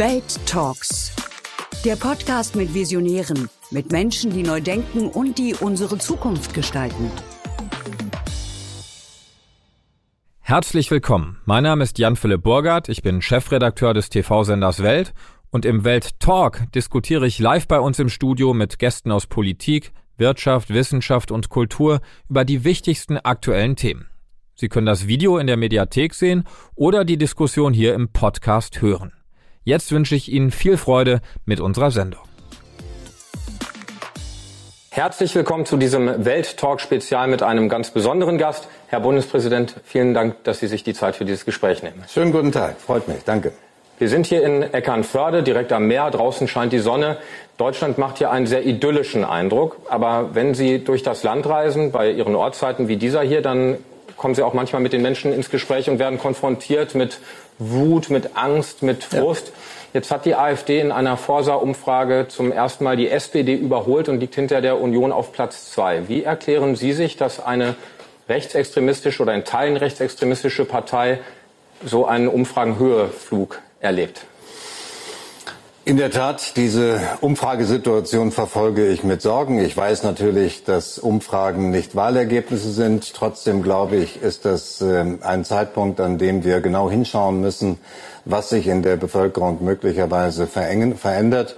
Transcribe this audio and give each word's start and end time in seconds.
Welt 0.00 0.40
Talks. 0.46 1.12
Der 1.84 1.94
Podcast 1.94 2.56
mit 2.56 2.72
Visionären, 2.72 3.50
mit 3.70 3.92
Menschen, 3.92 4.30
die 4.30 4.42
neu 4.42 4.62
denken 4.62 5.10
und 5.10 5.36
die 5.36 5.54
unsere 5.54 5.98
Zukunft 5.98 6.54
gestalten. 6.54 7.10
Herzlich 10.38 10.90
willkommen. 10.90 11.36
Mein 11.44 11.64
Name 11.64 11.84
ist 11.84 11.98
Jan-Philipp 11.98 12.42
Burgert. 12.42 12.88
Ich 12.88 13.02
bin 13.02 13.20
Chefredakteur 13.20 13.92
des 13.92 14.08
TV-Senders 14.08 14.82
Welt 14.82 15.12
und 15.50 15.66
im 15.66 15.84
Welt 15.84 16.18
Talk 16.18 16.62
diskutiere 16.74 17.26
ich 17.26 17.38
live 17.38 17.68
bei 17.68 17.78
uns 17.78 17.98
im 17.98 18.08
Studio 18.08 18.54
mit 18.54 18.78
Gästen 18.78 19.12
aus 19.12 19.26
Politik, 19.26 19.92
Wirtschaft, 20.16 20.70
Wissenschaft 20.70 21.30
und 21.30 21.50
Kultur 21.50 22.00
über 22.30 22.46
die 22.46 22.64
wichtigsten 22.64 23.18
aktuellen 23.18 23.76
Themen. 23.76 24.08
Sie 24.54 24.70
können 24.70 24.86
das 24.86 25.06
Video 25.06 25.36
in 25.36 25.46
der 25.46 25.58
Mediathek 25.58 26.14
sehen 26.14 26.44
oder 26.74 27.04
die 27.04 27.18
Diskussion 27.18 27.74
hier 27.74 27.92
im 27.92 28.08
Podcast 28.08 28.80
hören. 28.80 29.12
Jetzt 29.64 29.92
wünsche 29.92 30.14
ich 30.14 30.32
Ihnen 30.32 30.50
viel 30.50 30.78
Freude 30.78 31.20
mit 31.44 31.60
unserer 31.60 31.90
Sendung. 31.90 32.22
Herzlich 34.88 35.34
willkommen 35.34 35.66
zu 35.66 35.76
diesem 35.76 36.24
Welt-Talk-Spezial 36.24 37.28
mit 37.28 37.42
einem 37.42 37.68
ganz 37.68 37.90
besonderen 37.90 38.38
Gast. 38.38 38.68
Herr 38.88 39.00
Bundespräsident, 39.00 39.76
vielen 39.84 40.14
Dank, 40.14 40.42
dass 40.44 40.60
Sie 40.60 40.66
sich 40.66 40.82
die 40.82 40.94
Zeit 40.94 41.14
für 41.14 41.26
dieses 41.26 41.44
Gespräch 41.44 41.82
nehmen. 41.82 42.02
Schönen 42.08 42.32
guten 42.32 42.52
Tag, 42.52 42.80
freut 42.80 43.06
mich, 43.06 43.18
danke. 43.26 43.52
Wir 43.98 44.08
sind 44.08 44.24
hier 44.24 44.42
in 44.42 44.62
Eckernförde, 44.62 45.42
direkt 45.42 45.72
am 45.72 45.86
Meer. 45.86 46.10
Draußen 46.10 46.48
scheint 46.48 46.72
die 46.72 46.78
Sonne. 46.78 47.18
Deutschland 47.58 47.98
macht 47.98 48.16
hier 48.16 48.30
einen 48.30 48.46
sehr 48.46 48.64
idyllischen 48.64 49.26
Eindruck. 49.26 49.76
Aber 49.90 50.34
wenn 50.34 50.54
Sie 50.54 50.82
durch 50.82 51.02
das 51.02 51.22
Land 51.22 51.46
reisen, 51.46 51.92
bei 51.92 52.10
Ihren 52.10 52.34
Ortszeiten 52.34 52.88
wie 52.88 52.96
dieser 52.96 53.20
hier, 53.20 53.42
dann 53.42 53.76
kommen 54.16 54.34
Sie 54.34 54.42
auch 54.42 54.54
manchmal 54.54 54.80
mit 54.80 54.94
den 54.94 55.02
Menschen 55.02 55.34
ins 55.34 55.50
Gespräch 55.50 55.90
und 55.90 55.98
werden 55.98 56.18
konfrontiert 56.18 56.94
mit 56.94 57.18
Wut, 57.60 58.10
mit 58.10 58.36
Angst, 58.36 58.82
mit 58.82 59.04
Frust. 59.04 59.48
Ja. 59.48 59.52
Jetzt 59.92 60.10
hat 60.10 60.24
die 60.24 60.34
AfD 60.34 60.80
in 60.80 60.92
einer 60.92 61.16
Forsa-Umfrage 61.16 62.26
zum 62.28 62.52
ersten 62.52 62.84
Mal 62.84 62.96
die 62.96 63.08
SPD 63.08 63.54
überholt 63.54 64.08
und 64.08 64.18
liegt 64.18 64.34
hinter 64.34 64.60
der 64.60 64.80
Union 64.80 65.12
auf 65.12 65.32
Platz 65.32 65.70
zwei. 65.70 66.08
Wie 66.08 66.24
erklären 66.24 66.74
Sie 66.74 66.92
sich, 66.92 67.16
dass 67.16 67.44
eine 67.44 67.74
rechtsextremistische 68.28 69.22
oder 69.22 69.34
in 69.34 69.44
Teilen 69.44 69.76
rechtsextremistische 69.76 70.64
Partei 70.64 71.20
so 71.84 72.06
einen 72.06 72.28
Umfragenhöheflug 72.28 73.60
erlebt? 73.80 74.24
In 75.90 75.96
der 75.96 76.12
Tat, 76.12 76.56
diese 76.56 77.00
Umfragesituation 77.20 78.30
verfolge 78.30 78.86
ich 78.86 79.02
mit 79.02 79.22
Sorgen. 79.22 79.58
Ich 79.58 79.76
weiß 79.76 80.04
natürlich, 80.04 80.62
dass 80.62 81.00
Umfragen 81.00 81.70
nicht 81.70 81.96
Wahlergebnisse 81.96 82.70
sind. 82.70 83.12
Trotzdem 83.12 83.60
glaube 83.60 83.96
ich, 83.96 84.22
ist 84.22 84.44
das 84.44 84.80
ähm, 84.82 85.18
ein 85.22 85.44
Zeitpunkt, 85.44 85.98
an 85.98 86.16
dem 86.16 86.44
wir 86.44 86.60
genau 86.60 86.88
hinschauen 86.88 87.40
müssen, 87.40 87.78
was 88.24 88.50
sich 88.50 88.68
in 88.68 88.84
der 88.84 88.98
Bevölkerung 88.98 89.64
möglicherweise 89.64 90.46
verändert. 90.46 91.56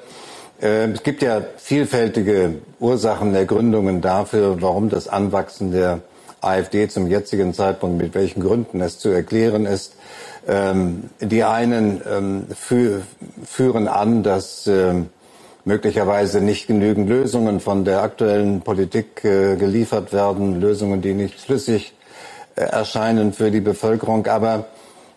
Ähm, 0.63 0.93
es 0.93 1.03
gibt 1.03 1.21
ja 1.21 1.43
vielfältige 1.59 2.55
Ursachen 2.81 3.35
der 3.35 3.45
Gründungen 3.45 4.01
dafür, 4.01 4.63
warum 4.63 4.89
das 4.89 5.09
Anwachsen 5.09 5.73
der 5.73 6.01
AfD 6.43 6.89
zum 6.89 7.07
jetzigen 7.07 7.55
Zeitpunkt, 7.55 8.01
mit 8.01 8.15
welchen 8.15 8.43
Gründen 8.43 8.81
es 8.81 8.99
zu 8.99 9.09
erklären 9.09 9.67
ist. 9.67 9.95
Ähm, 10.47 11.11
die 11.21 11.45
einen 11.45 12.03
ähm, 12.11 12.47
fü 12.53 13.01
führen 13.45 13.87
an, 13.87 14.23
dass 14.23 14.67
ähm, 14.67 15.09
möglicherweise 15.65 16.41
nicht 16.41 16.67
genügend 16.67 17.09
Lösungen 17.09 17.61
von 17.61 17.85
der 17.85 18.03
aktuellen 18.03 18.61
Politik 18.61 19.25
äh, 19.25 19.57
geliefert 19.57 20.13
werden, 20.13 20.61
Lösungen, 20.61 21.01
die 21.01 21.15
nicht 21.15 21.41
flüssig 21.41 21.95
äh, 22.57 22.63
erscheinen 22.63 23.33
für 23.33 23.51
die 23.51 23.61
Bevölkerung. 23.61 24.27
Aber 24.27 24.67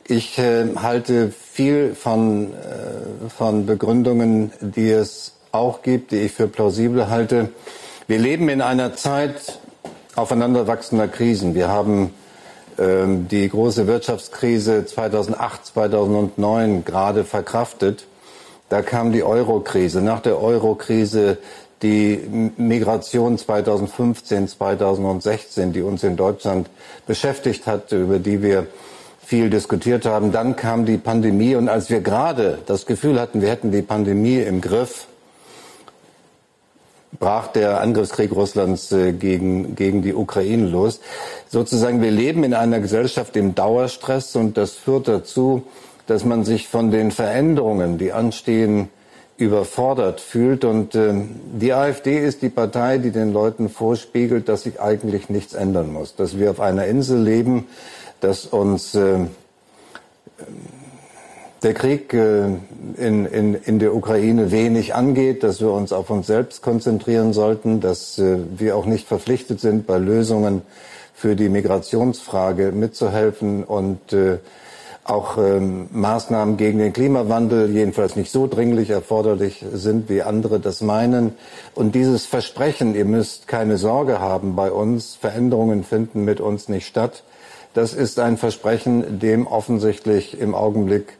ich 0.07 0.37
äh, 0.37 0.67
halte 0.75 1.31
viel 1.31 1.95
von, 1.95 2.53
äh, 2.53 3.29
von 3.35 3.65
Begründungen, 3.65 4.51
die 4.61 4.91
es 4.91 5.33
auch 5.51 5.81
gibt, 5.81 6.11
die 6.11 6.17
ich 6.17 6.33
für 6.33 6.47
plausibel 6.47 7.09
halte. 7.09 7.49
Wir 8.07 8.19
leben 8.19 8.49
in 8.49 8.61
einer 8.61 8.95
Zeit 8.95 9.59
aufeinanderwachsender 10.15 11.07
Krisen. 11.07 11.55
Wir 11.55 11.67
haben 11.67 12.13
ähm, 12.77 13.27
die 13.27 13.47
große 13.49 13.87
Wirtschaftskrise 13.87 14.85
2008, 14.85 15.65
2009 15.67 16.85
gerade 16.85 17.23
verkraftet. 17.23 18.07
Da 18.69 18.81
kam 18.81 19.11
die 19.11 19.23
Euro-Krise. 19.23 20.01
Nach 20.01 20.21
der 20.21 20.41
Euro-Krise 20.41 21.37
die 21.81 22.51
Migration 22.57 23.37
2015, 23.37 24.47
2016, 24.47 25.73
die 25.73 25.81
uns 25.81 26.03
in 26.03 26.15
Deutschland 26.15 26.69
beschäftigt 27.05 27.67
hat, 27.67 27.91
über 27.91 28.19
die 28.19 28.41
wir 28.41 28.67
viel 29.23 29.49
diskutiert 29.49 30.05
haben. 30.05 30.31
Dann 30.31 30.55
kam 30.55 30.85
die 30.85 30.97
Pandemie 30.97 31.55
und 31.55 31.67
als 31.67 31.89
wir 31.89 32.01
gerade 32.01 32.59
das 32.65 32.85
Gefühl 32.85 33.19
hatten, 33.19 33.41
wir 33.41 33.49
hätten 33.49 33.71
die 33.71 33.81
Pandemie 33.81 34.37
im 34.37 34.61
Griff, 34.61 35.07
brach 37.19 37.47
der 37.47 37.81
Angriffskrieg 37.81 38.31
Russlands 38.31 38.91
äh, 38.91 39.13
gegen, 39.13 39.75
gegen 39.75 40.01
die 40.01 40.13
Ukraine 40.13 40.67
los. 40.67 40.99
Sozusagen, 41.49 42.01
wir 42.01 42.11
leben 42.11 42.43
in 42.43 42.53
einer 42.53 42.79
Gesellschaft 42.79 43.35
im 43.35 43.55
Dauerstress 43.55 44.35
und 44.35 44.57
das 44.57 44.73
führt 44.73 45.07
dazu, 45.07 45.63
dass 46.07 46.25
man 46.25 46.43
sich 46.43 46.67
von 46.67 46.91
den 46.91 47.11
Veränderungen, 47.11 47.97
die 47.97 48.11
anstehen, 48.11 48.89
überfordert 49.37 50.21
fühlt. 50.21 50.63
Und 50.63 50.95
äh, 50.95 51.13
die 51.53 51.73
AfD 51.73 52.19
ist 52.19 52.41
die 52.41 52.49
Partei, 52.49 52.97
die 52.97 53.11
den 53.11 53.33
Leuten 53.33 53.69
vorspiegelt, 53.69 54.47
dass 54.49 54.63
sich 54.63 54.79
eigentlich 54.79 55.29
nichts 55.29 55.53
ändern 55.53 55.91
muss, 55.91 56.15
dass 56.15 56.37
wir 56.37 56.51
auf 56.51 56.59
einer 56.59 56.85
Insel 56.85 57.21
leben, 57.21 57.67
dass 58.21 58.45
uns 58.45 58.95
äh, 58.95 59.25
der 61.63 61.73
Krieg 61.73 62.13
äh, 62.13 62.45
in, 62.97 63.25
in, 63.25 63.55
in 63.55 63.79
der 63.79 63.95
Ukraine 63.95 64.51
wenig 64.51 64.93
angeht, 64.93 65.43
dass 65.43 65.61
wir 65.61 65.71
uns 65.71 65.93
auf 65.93 66.09
uns 66.09 66.27
selbst 66.27 66.61
konzentrieren 66.61 67.33
sollten, 67.33 67.79
dass 67.79 68.19
äh, 68.19 68.37
wir 68.55 68.75
auch 68.75 68.85
nicht 68.85 69.07
verpflichtet 69.07 69.59
sind, 69.59 69.87
bei 69.87 69.97
Lösungen 69.97 70.61
für 71.13 71.35
die 71.35 71.49
Migrationsfrage 71.49 72.71
mitzuhelfen 72.71 73.63
und 73.63 74.13
äh, 74.13 74.37
auch 75.05 75.37
ähm, 75.37 75.87
Maßnahmen 75.91 76.57
gegen 76.57 76.79
den 76.79 76.91
Klimawandel 76.91 77.69
jedenfalls 77.69 78.15
nicht 78.15 78.31
so 78.31 78.47
dringlich 78.47 78.89
erforderlich 78.89 79.63
sind, 79.71 80.09
wie 80.09 80.23
andere 80.23 80.59
das 80.59 80.81
meinen. 80.81 81.35
Und 81.75 81.93
dieses 81.93 82.25
Versprechen, 82.25 82.95
ihr 82.95 83.05
müsst 83.05 83.47
keine 83.47 83.77
Sorge 83.77 84.19
haben 84.19 84.55
bei 84.55 84.71
uns, 84.71 85.15
Veränderungen 85.15 85.83
finden 85.83 86.25
mit 86.25 86.41
uns 86.41 86.69
nicht 86.69 86.87
statt, 86.87 87.23
das 87.75 87.93
ist 87.93 88.19
ein 88.19 88.37
Versprechen, 88.37 89.19
dem 89.19 89.47
offensichtlich 89.47 90.39
im 90.39 90.55
Augenblick 90.55 91.17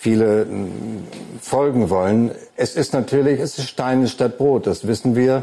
viele 0.00 0.46
mm, 0.46 1.04
folgen 1.42 1.90
wollen. 1.90 2.30
Es 2.56 2.74
ist 2.74 2.94
natürlich, 2.94 3.38
es 3.38 3.58
ist 3.58 3.68
Stein 3.68 4.08
statt 4.08 4.38
Brot, 4.38 4.66
das 4.66 4.86
wissen 4.86 5.14
wir. 5.14 5.42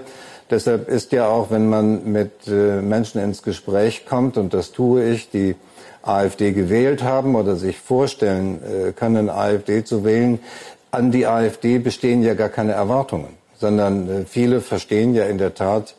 Deshalb 0.50 0.90
ist 0.90 1.12
ja 1.12 1.28
auch, 1.28 1.52
wenn 1.52 1.70
man 1.70 2.12
mit 2.12 2.32
äh, 2.48 2.82
Menschen 2.82 3.22
ins 3.22 3.44
Gespräch 3.44 4.08
kommt, 4.08 4.36
und 4.36 4.56
das 4.56 4.72
tue 4.72 5.04
ich, 5.04 5.30
die 5.30 5.56
AfD 6.02 6.54
gewählt 6.54 7.04
haben 7.04 7.36
oder 7.36 7.56
sich 7.56 7.78
vorstellen 7.78 8.60
äh, 8.64 8.92
können, 8.94 9.30
AfD 9.30 9.84
zu 9.84 10.04
wählen, 10.04 10.40
an 10.90 11.12
die 11.12 11.28
AfD 11.28 11.78
bestehen 11.78 12.24
ja 12.24 12.34
gar 12.34 12.50
keine 12.50 12.72
Erwartungen, 12.72 13.38
sondern 13.60 14.10
äh, 14.10 14.26
viele 14.26 14.62
verstehen 14.62 15.14
ja 15.14 15.26
in 15.26 15.38
der 15.38 15.54
Tat 15.54 15.96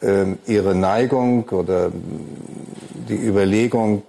ähm, 0.00 0.38
ihre 0.48 0.74
Neigung 0.74 1.48
oder 1.50 1.92
die 3.08 3.16
Überlegung, 3.16 4.04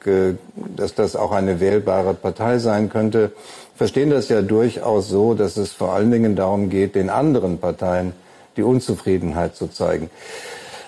dass 0.75 0.93
das 0.93 1.15
auch 1.15 1.31
eine 1.31 1.59
wählbare 1.59 2.13
Partei 2.13 2.59
sein 2.59 2.89
könnte, 2.89 3.31
verstehen 3.75 4.09
das 4.09 4.29
ja 4.29 4.41
durchaus 4.41 5.09
so, 5.09 5.34
dass 5.34 5.57
es 5.57 5.72
vor 5.72 5.94
allen 5.94 6.11
Dingen 6.11 6.35
darum 6.35 6.69
geht, 6.69 6.95
den 6.95 7.09
anderen 7.09 7.57
Parteien 7.57 8.13
die 8.57 8.63
Unzufriedenheit 8.63 9.56
zu 9.56 9.67
zeigen. 9.67 10.09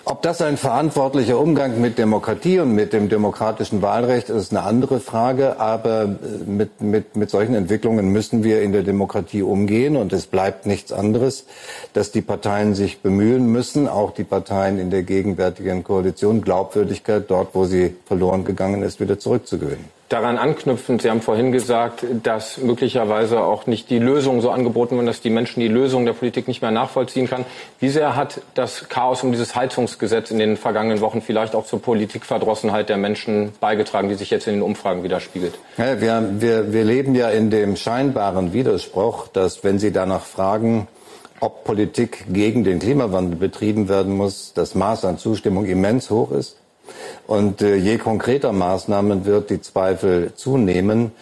Ob 0.08 0.22
das 0.22 0.40
ein 0.40 0.56
verantwortlicher 0.56 1.36
Umgang 1.36 1.80
mit 1.80 1.98
Demokratie 1.98 2.60
und 2.60 2.76
mit 2.76 2.92
dem 2.92 3.08
demokratischen 3.08 3.82
Wahlrecht 3.82 4.28
ist, 4.28 4.36
ist 4.36 4.52
eine 4.52 4.62
andere 4.62 5.00
Frage. 5.00 5.58
Aber 5.58 6.04
äh, 6.04 6.48
mit, 6.48 6.80
mit, 6.80 7.16
mit 7.16 7.28
solchen 7.28 7.56
Entwicklungen 7.56 8.12
müssen 8.12 8.44
wir 8.44 8.62
in 8.62 8.70
der 8.70 8.84
Demokratie 8.84 9.42
umgehen. 9.42 9.96
Und 9.96 10.12
es 10.12 10.28
bleibt 10.28 10.64
nichts 10.64 10.92
anderes, 10.92 11.44
dass 11.92 12.12
die 12.12 12.20
Parteien 12.20 12.76
sich 12.76 13.00
bemühen 13.00 13.50
müssen, 13.50 13.88
auch 13.88 14.12
die 14.12 14.22
Parteien 14.22 14.78
in 14.78 14.90
der 14.90 15.02
gegenwärtigen 15.02 15.82
Koalition, 15.82 16.40
Glaubwürdigkeit 16.40 17.24
dort, 17.28 17.56
wo 17.56 17.64
sie 17.64 17.96
verloren 18.06 18.44
gegangen 18.44 18.84
ist, 18.84 19.00
wieder 19.00 19.18
zurückzugewinnen. 19.18 19.95
Daran 20.08 20.38
anknüpfend, 20.38 21.02
Sie 21.02 21.10
haben 21.10 21.20
vorhin 21.20 21.50
gesagt, 21.50 22.06
dass 22.22 22.58
möglicherweise 22.58 23.40
auch 23.40 23.66
nicht 23.66 23.90
die 23.90 23.98
Lösung 23.98 24.40
so 24.40 24.50
angeboten 24.50 24.96
wird, 24.96 25.08
dass 25.08 25.20
die 25.20 25.30
Menschen 25.30 25.58
die 25.58 25.66
Lösung 25.66 26.06
der 26.06 26.12
Politik 26.12 26.46
nicht 26.46 26.62
mehr 26.62 26.70
nachvollziehen 26.70 27.28
kann. 27.28 27.44
Wie 27.80 27.88
sehr 27.88 28.14
hat 28.14 28.40
das 28.54 28.88
Chaos 28.88 29.24
um 29.24 29.32
dieses 29.32 29.56
Heizungsgesetz 29.56 30.30
in 30.30 30.38
den 30.38 30.56
vergangenen 30.56 31.00
Wochen 31.00 31.22
vielleicht 31.22 31.56
auch 31.56 31.66
zur 31.66 31.82
Politikverdrossenheit 31.82 32.88
der 32.88 32.98
Menschen 32.98 33.52
beigetragen, 33.58 34.08
die 34.08 34.14
sich 34.14 34.30
jetzt 34.30 34.46
in 34.46 34.54
den 34.54 34.62
Umfragen 34.62 35.02
widerspiegelt? 35.02 35.58
Ja, 35.76 36.00
wir, 36.00 36.28
wir, 36.38 36.72
wir 36.72 36.84
leben 36.84 37.16
ja 37.16 37.30
in 37.30 37.50
dem 37.50 37.74
scheinbaren 37.74 38.52
Widerspruch, 38.52 39.26
dass 39.26 39.64
wenn 39.64 39.80
Sie 39.80 39.90
danach 39.90 40.24
fragen, 40.24 40.86
ob 41.40 41.64
Politik 41.64 42.26
gegen 42.32 42.62
den 42.62 42.78
Klimawandel 42.78 43.36
betrieben 43.36 43.88
werden 43.88 44.16
muss, 44.16 44.52
das 44.54 44.76
Maß 44.76 45.04
an 45.04 45.18
Zustimmung 45.18 45.64
immens 45.64 46.10
hoch 46.10 46.30
ist 46.30 46.58
und 47.26 47.62
äh, 47.62 47.76
je 47.76 47.98
konkreter 47.98 48.52
Maßnahmen 48.52 49.24
wird 49.24 49.50
die 49.50 49.60
Zweifel 49.60 50.32
zunehmen. 50.34 51.12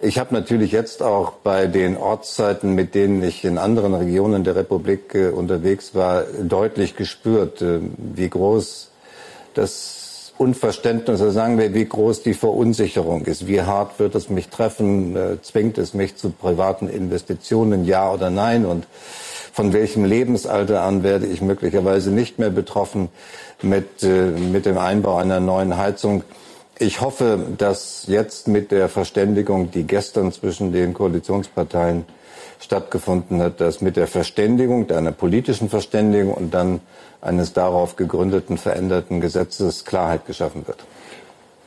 Ich 0.00 0.18
habe 0.18 0.34
natürlich 0.34 0.72
jetzt 0.72 1.02
auch 1.02 1.32
bei 1.32 1.66
den 1.66 1.96
Ortszeiten, 1.96 2.74
mit 2.74 2.94
denen 2.94 3.22
ich 3.22 3.44
in 3.44 3.56
anderen 3.56 3.94
Regionen 3.94 4.44
der 4.44 4.54
Republik 4.54 5.14
äh, 5.14 5.28
unterwegs 5.28 5.94
war, 5.94 6.24
deutlich 6.42 6.96
gespürt, 6.96 7.62
äh, 7.62 7.80
wie 7.96 8.28
groß 8.28 8.90
das 9.54 10.32
Unverständnis, 10.36 11.20
oder 11.22 11.30
sagen 11.30 11.58
wir, 11.58 11.74
wie 11.74 11.86
groß 11.86 12.22
die 12.22 12.34
Verunsicherung 12.34 13.24
ist. 13.24 13.46
Wie 13.46 13.62
hart 13.62 13.98
wird 14.00 14.14
es 14.16 14.28
mich 14.28 14.48
treffen? 14.48 15.16
Äh, 15.16 15.40
zwingt 15.42 15.78
es 15.78 15.94
mich 15.94 16.16
zu 16.16 16.30
privaten 16.30 16.88
Investitionen, 16.88 17.84
ja 17.84 18.12
oder 18.12 18.30
nein? 18.30 18.66
Und 18.66 18.86
von 19.54 19.72
welchem 19.72 20.04
Lebensalter 20.04 20.82
an 20.82 21.04
werde 21.04 21.26
ich 21.26 21.40
möglicherweise 21.40 22.10
nicht 22.10 22.40
mehr 22.40 22.50
betroffen 22.50 23.08
mit, 23.62 24.02
äh, 24.02 24.30
mit 24.30 24.66
dem 24.66 24.78
Einbau 24.78 25.16
einer 25.16 25.38
neuen 25.38 25.76
Heizung? 25.76 26.24
Ich 26.76 27.00
hoffe, 27.00 27.38
dass 27.56 28.06
jetzt 28.08 28.48
mit 28.48 28.72
der 28.72 28.88
Verständigung, 28.88 29.70
die 29.70 29.84
gestern 29.84 30.32
zwischen 30.32 30.72
den 30.72 30.92
Koalitionsparteien 30.92 32.04
stattgefunden 32.58 33.40
hat, 33.40 33.60
dass 33.60 33.80
mit 33.80 33.96
der 33.96 34.08
Verständigung, 34.08 34.90
einer 34.90 35.12
politischen 35.12 35.68
Verständigung 35.68 36.34
und 36.34 36.52
dann 36.52 36.80
eines 37.20 37.52
darauf 37.52 37.94
gegründeten 37.94 38.58
veränderten 38.58 39.20
Gesetzes 39.20 39.84
Klarheit 39.84 40.26
geschaffen 40.26 40.66
wird. 40.66 40.84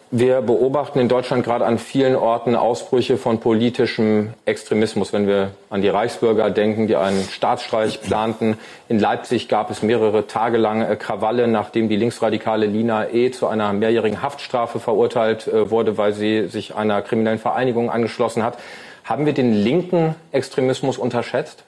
Wir 0.09 0.39
beobachten 0.39 0.99
in 0.99 1.09
Deutschland 1.09 1.43
gerade 1.43 1.65
an 1.65 1.77
vielen 1.77 2.15
Orten 2.15 2.55
Ausbrüche 2.55 3.17
von 3.17 3.41
politischem 3.41 4.33
Extremismus. 4.45 5.11
Wenn 5.11 5.27
wir 5.27 5.51
an 5.69 5.81
die 5.81 5.89
Reichsbürger 5.89 6.49
denken, 6.49 6.87
die 6.87 6.95
einen 6.95 7.25
Staatsstreich 7.25 8.01
planten. 8.01 8.57
In 8.87 8.99
Leipzig 8.99 9.49
gab 9.49 9.69
es 9.69 9.83
mehrere 9.83 10.25
Tage 10.25 10.55
lang 10.55 10.81
äh, 10.81 10.95
Krawalle, 10.95 11.49
nachdem 11.49 11.89
die 11.89 11.97
linksradikale 11.97 12.67
Lina 12.67 13.09
E. 13.09 13.31
zu 13.31 13.47
einer 13.47 13.73
mehrjährigen 13.73 14.21
Haftstrafe 14.21 14.79
verurteilt 14.79 15.45
äh, 15.49 15.69
wurde, 15.69 15.97
weil 15.97 16.13
sie 16.13 16.47
sich 16.47 16.73
einer 16.73 17.01
kriminellen 17.01 17.39
Vereinigung 17.39 17.91
angeschlossen 17.91 18.43
hat. 18.43 18.57
Haben 19.03 19.25
wir 19.25 19.33
den 19.33 19.51
linken 19.51 20.15
Extremismus 20.31 20.97
unterschätzt? 20.97 21.65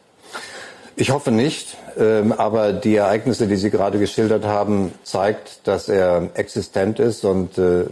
Ich 0.99 1.11
hoffe 1.11 1.31
nicht, 1.31 1.77
ähm, 1.97 2.33
aber 2.33 2.73
die 2.73 2.97
Ereignisse, 2.97 3.47
die 3.47 3.55
Sie 3.55 3.69
gerade 3.69 3.99
geschildert 3.99 4.43
haben, 4.43 4.91
zeigt, 5.03 5.65
dass 5.65 5.87
er 5.87 6.29
existent 6.33 6.99
ist 6.99 7.23
und 7.23 7.57
äh, 7.57 7.85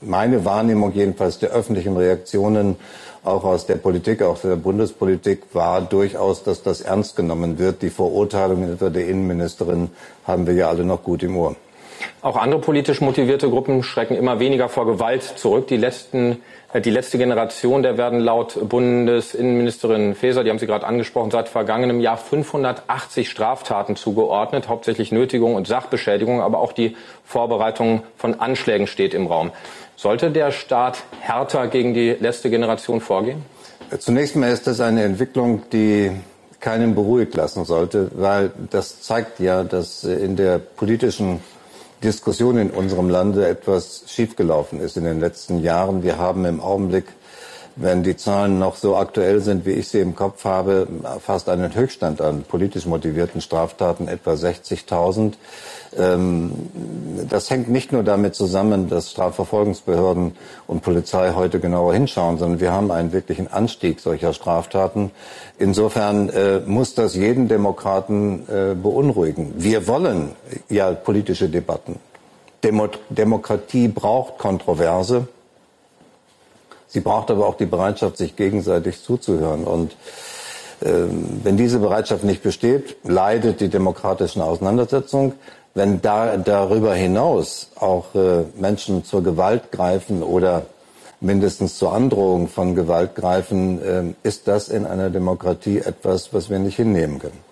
meine 0.00 0.46
Wahrnehmung 0.46 0.94
jedenfalls 0.94 1.38
der 1.38 1.50
öffentlichen 1.50 1.94
Reaktionen 1.94 2.76
auch 3.22 3.44
aus 3.44 3.66
der 3.66 3.74
Politik, 3.74 4.22
auch 4.22 4.40
der 4.40 4.56
Bundespolitik 4.56 5.42
war 5.52 5.82
durchaus, 5.82 6.42
dass 6.42 6.62
das 6.62 6.80
ernst 6.80 7.16
genommen 7.16 7.58
wird. 7.58 7.82
Die 7.82 7.90
Verurteilungen 7.90 8.72
etwa 8.72 8.88
der 8.88 9.06
Innenministerin 9.08 9.90
haben 10.26 10.46
wir 10.46 10.54
ja 10.54 10.70
alle 10.70 10.86
noch 10.86 11.02
gut 11.02 11.22
im 11.22 11.36
Ohr. 11.36 11.54
Auch 12.22 12.36
andere 12.36 12.60
politisch 12.60 13.00
motivierte 13.00 13.48
Gruppen 13.48 13.82
schrecken 13.82 14.16
immer 14.16 14.40
weniger 14.40 14.68
vor 14.68 14.86
Gewalt 14.86 15.22
zurück. 15.22 15.66
Die 15.68 15.76
letzten 15.76 16.42
äh, 16.72 16.80
die 16.80 16.90
letzte 16.90 17.18
Generation, 17.18 17.82
der 17.82 17.96
werden 17.96 18.20
laut 18.20 18.68
Bundesinnenministerin 18.68 20.14
Faeser, 20.14 20.44
die 20.44 20.50
haben 20.50 20.58
Sie 20.58 20.66
gerade 20.66 20.86
angesprochen, 20.86 21.30
seit 21.30 21.48
vergangenem 21.48 22.00
Jahr 22.00 22.16
580 22.16 23.28
Straftaten 23.28 23.96
zugeordnet, 23.96 24.68
hauptsächlich 24.68 25.12
Nötigung 25.12 25.54
und 25.54 25.66
Sachbeschädigung, 25.66 26.40
aber 26.40 26.58
auch 26.58 26.72
die 26.72 26.96
Vorbereitung 27.24 28.02
von 28.16 28.38
Anschlägen 28.40 28.86
steht 28.86 29.14
im 29.14 29.26
Raum. 29.26 29.52
Sollte 29.96 30.30
der 30.30 30.50
Staat 30.50 31.04
härter 31.20 31.68
gegen 31.68 31.94
die 31.94 32.10
letzte 32.10 32.50
Generation 32.50 33.00
vorgehen? 33.00 33.44
Zunächst 33.98 34.36
mal 34.36 34.50
ist 34.50 34.66
das 34.66 34.80
eine 34.80 35.04
Entwicklung, 35.04 35.62
die 35.72 36.10
keinen 36.60 36.94
beruhigt 36.94 37.34
lassen 37.34 37.64
sollte, 37.64 38.10
weil 38.14 38.50
das 38.70 39.02
zeigt 39.02 39.40
ja, 39.40 39.62
dass 39.62 40.04
in 40.04 40.36
der 40.36 40.58
politischen 40.58 41.40
Diskussion 42.04 42.58
in 42.58 42.70
unserem 42.70 43.08
Lande 43.08 43.48
etwas 43.48 44.04
schiefgelaufen 44.06 44.80
ist 44.80 44.96
in 44.96 45.04
den 45.04 45.18
letzten 45.18 45.62
Jahren. 45.62 46.02
Wir 46.02 46.18
haben 46.18 46.44
im 46.44 46.60
Augenblick, 46.60 47.06
wenn 47.76 48.02
die 48.02 48.16
Zahlen 48.16 48.58
noch 48.58 48.76
so 48.76 48.96
aktuell 48.96 49.40
sind, 49.40 49.66
wie 49.66 49.72
ich 49.72 49.88
sie 49.88 50.00
im 50.00 50.14
Kopf 50.14 50.44
habe, 50.44 50.88
fast 51.20 51.48
einen 51.50 51.74
Höchststand 51.74 52.22
an 52.22 52.42
politisch 52.42 52.86
motivierten 52.86 53.42
Straftaten, 53.42 54.08
etwa 54.08 54.32
60.000. 54.32 55.34
Ähm, 55.98 56.52
das 57.28 57.50
hängt 57.50 57.68
nicht 57.68 57.92
nur 57.92 58.02
damit 58.02 58.34
zusammen, 58.34 58.88
dass 58.88 59.10
Strafverfolgungsbehörden 59.10 60.36
und 60.66 60.82
Polizei 60.82 61.32
heute 61.34 61.60
genauer 61.60 61.92
hinschauen, 61.92 62.38
sondern 62.38 62.60
wir 62.60 62.72
haben 62.72 62.90
einen 62.90 63.12
wirklichen 63.12 63.52
Anstieg 63.52 64.00
solcher 64.00 64.32
Straftaten. 64.32 65.10
Insofern 65.58 66.30
äh, 66.30 66.60
muss 66.60 66.94
das 66.94 67.14
jeden 67.14 67.46
Demokraten 67.46 68.44
äh, 68.48 68.74
beunruhigen. 68.74 69.52
Wir 69.58 69.86
wollen 69.86 70.30
ja 70.70 70.92
politische 70.92 71.50
Debatten. 71.50 71.98
Demo 72.64 72.88
Demokratie 73.10 73.88
braucht 73.88 74.38
Kontroverse. 74.38 75.28
Sie 76.96 77.02
braucht 77.02 77.30
aber 77.30 77.46
auch 77.46 77.58
die 77.58 77.66
Bereitschaft, 77.66 78.16
sich 78.16 78.36
gegenseitig 78.36 79.02
zuzuhören. 79.02 79.64
Und 79.64 79.92
äh, 80.80 80.92
wenn 81.42 81.58
diese 81.58 81.78
Bereitschaft 81.78 82.24
nicht 82.24 82.42
besteht, 82.42 82.96
leidet 83.04 83.60
die 83.60 83.68
demokratische 83.68 84.42
Auseinandersetzung. 84.42 85.34
Wenn 85.74 86.00
da, 86.00 86.38
darüber 86.38 86.94
hinaus 86.94 87.70
auch 87.78 88.14
äh, 88.14 88.44
Menschen 88.58 89.04
zur 89.04 89.22
Gewalt 89.22 89.72
greifen 89.72 90.22
oder 90.22 90.62
mindestens 91.20 91.76
zur 91.76 91.92
Androhung 91.92 92.48
von 92.48 92.74
Gewalt 92.74 93.14
greifen, 93.14 93.82
äh, 93.82 94.26
ist 94.26 94.48
das 94.48 94.70
in 94.70 94.86
einer 94.86 95.10
Demokratie 95.10 95.80
etwas, 95.80 96.32
was 96.32 96.48
wir 96.48 96.58
nicht 96.58 96.76
hinnehmen 96.76 97.18
können. 97.18 97.44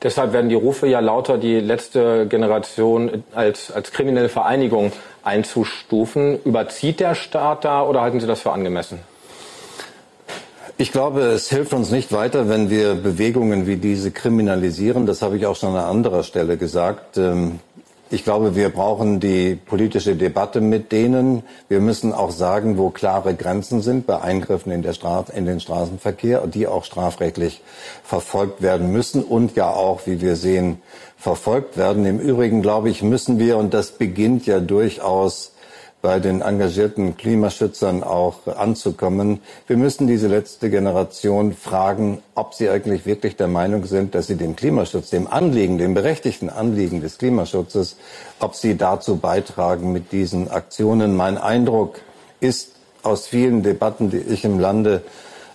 Deshalb 0.00 0.32
werden 0.32 0.48
die 0.48 0.54
Rufe 0.54 0.86
ja 0.86 1.00
lauter, 1.00 1.38
die 1.38 1.58
letzte 1.58 2.28
Generation 2.28 3.24
als, 3.34 3.72
als 3.72 3.90
kriminelle 3.90 4.28
Vereinigung 4.28 4.92
einzustufen. 5.22 6.40
Überzieht 6.44 7.00
der 7.00 7.14
Staat 7.14 7.64
da 7.64 7.82
oder 7.82 8.00
halten 8.02 8.20
Sie 8.20 8.26
das 8.26 8.40
für 8.40 8.52
angemessen? 8.52 9.00
Ich 10.78 10.90
glaube, 10.90 11.20
es 11.20 11.48
hilft 11.48 11.74
uns 11.74 11.90
nicht 11.90 12.12
weiter, 12.12 12.48
wenn 12.48 12.68
wir 12.68 12.94
Bewegungen 12.94 13.66
wie 13.66 13.76
diese 13.76 14.10
kriminalisieren. 14.10 15.06
Das 15.06 15.22
habe 15.22 15.36
ich 15.36 15.46
auch 15.46 15.54
schon 15.54 15.76
an 15.76 15.84
anderer 15.84 16.24
Stelle 16.24 16.56
gesagt. 16.56 17.20
Ich 18.12 18.24
glaube, 18.24 18.54
wir 18.54 18.68
brauchen 18.68 19.20
die 19.20 19.54
politische 19.54 20.16
Debatte 20.16 20.60
mit 20.60 20.92
denen. 20.92 21.44
Wir 21.70 21.80
müssen 21.80 22.12
auch 22.12 22.30
sagen, 22.30 22.76
wo 22.76 22.90
klare 22.90 23.34
Grenzen 23.34 23.80
sind 23.80 24.06
bei 24.06 24.20
Eingriffen 24.20 24.70
in, 24.70 24.82
der 24.82 24.92
Straß, 24.92 25.30
in 25.30 25.46
den 25.46 25.60
Straßenverkehr, 25.60 26.46
die 26.46 26.66
auch 26.66 26.84
strafrechtlich 26.84 27.62
verfolgt 28.04 28.60
werden 28.60 28.92
müssen 28.92 29.24
und 29.24 29.56
ja 29.56 29.70
auch, 29.70 30.02
wie 30.04 30.20
wir 30.20 30.36
sehen, 30.36 30.82
verfolgt 31.16 31.78
werden. 31.78 32.04
Im 32.04 32.20
Übrigen, 32.20 32.60
glaube 32.60 32.90
ich, 32.90 33.02
müssen 33.02 33.38
wir, 33.38 33.56
und 33.56 33.72
das 33.72 33.92
beginnt 33.92 34.44
ja 34.44 34.60
durchaus 34.60 35.52
bei 36.02 36.18
den 36.18 36.42
engagierten 36.42 37.16
Klimaschützern 37.16 38.02
auch 38.02 38.48
anzukommen. 38.48 39.40
Wir 39.68 39.76
müssen 39.76 40.08
diese 40.08 40.26
letzte 40.26 40.68
Generation 40.68 41.54
fragen, 41.54 42.20
ob 42.34 42.54
sie 42.54 42.68
eigentlich 42.68 43.06
wirklich 43.06 43.36
der 43.36 43.46
Meinung 43.46 43.86
sind, 43.86 44.16
dass 44.16 44.26
sie 44.26 44.36
dem 44.36 44.56
Klimaschutz, 44.56 45.10
dem 45.10 45.28
Anliegen, 45.28 45.78
dem 45.78 45.94
berechtigten 45.94 46.50
Anliegen 46.50 47.00
des 47.00 47.18
Klimaschutzes, 47.18 47.96
ob 48.40 48.56
sie 48.56 48.76
dazu 48.76 49.16
beitragen 49.16 49.92
mit 49.92 50.10
diesen 50.10 50.50
Aktionen. 50.50 51.16
Mein 51.16 51.38
Eindruck 51.38 52.00
ist 52.40 52.72
aus 53.04 53.28
vielen 53.28 53.62
Debatten, 53.62 54.10
die 54.10 54.18
ich 54.18 54.44
im 54.44 54.58
Lande 54.58 55.02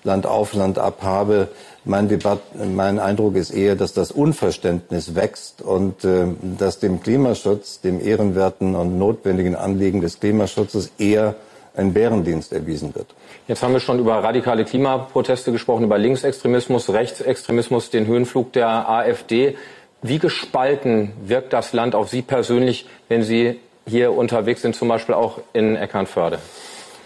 Land 0.04 0.26
auf 0.26 0.54
Land 0.54 0.80
ab 0.80 1.00
habe, 1.04 1.50
mein, 1.88 2.08
Debatt, 2.08 2.42
mein 2.56 3.00
Eindruck 3.00 3.36
ist 3.36 3.52
eher, 3.52 3.76
dass 3.76 3.94
das 3.94 4.12
Unverständnis 4.12 5.16
wächst 5.16 5.62
und 5.62 6.04
äh, 6.04 6.26
dass 6.58 6.80
dem 6.80 7.02
Klimaschutz, 7.02 7.82
dem 7.82 8.06
ehrenwerten 8.06 8.76
und 8.76 8.98
notwendigen 8.98 9.56
Anliegen 9.56 10.02
des 10.02 10.20
Klimaschutzes 10.20 10.92
eher 10.98 11.36
ein 11.76 11.94
Bärendienst 11.94 12.54
erwiesen 12.54 12.94
wird. 12.96 13.08
Jetzt 13.48 13.64
haben 13.64 13.74
wir 13.74 13.80
schon 13.80 14.00
über 14.00 14.24
radikale 14.24 14.66
Klimaproteste 14.66 15.52
gesprochen, 15.52 15.84
über 15.84 15.98
Linksextremismus, 15.98 16.90
Rechtsextremismus, 16.90 17.90
den 17.90 18.08
Höhenflug 18.08 18.52
der 18.54 18.90
AfD. 18.90 19.56
Wie 20.02 20.20
gespalten 20.20 21.14
wirkt 21.24 21.54
das 21.54 21.74
Land 21.74 21.96
auf 21.96 22.10
Sie 22.10 22.22
persönlich, 22.22 22.88
wenn 23.10 23.24
Sie 23.24 23.60
hier 23.86 24.12
unterwegs 24.12 24.64
sind, 24.64 24.76
zum 24.76 24.88
Beispiel 24.88 25.16
auch 25.16 25.40
in 25.54 25.76
Eckernförde? 25.76 26.40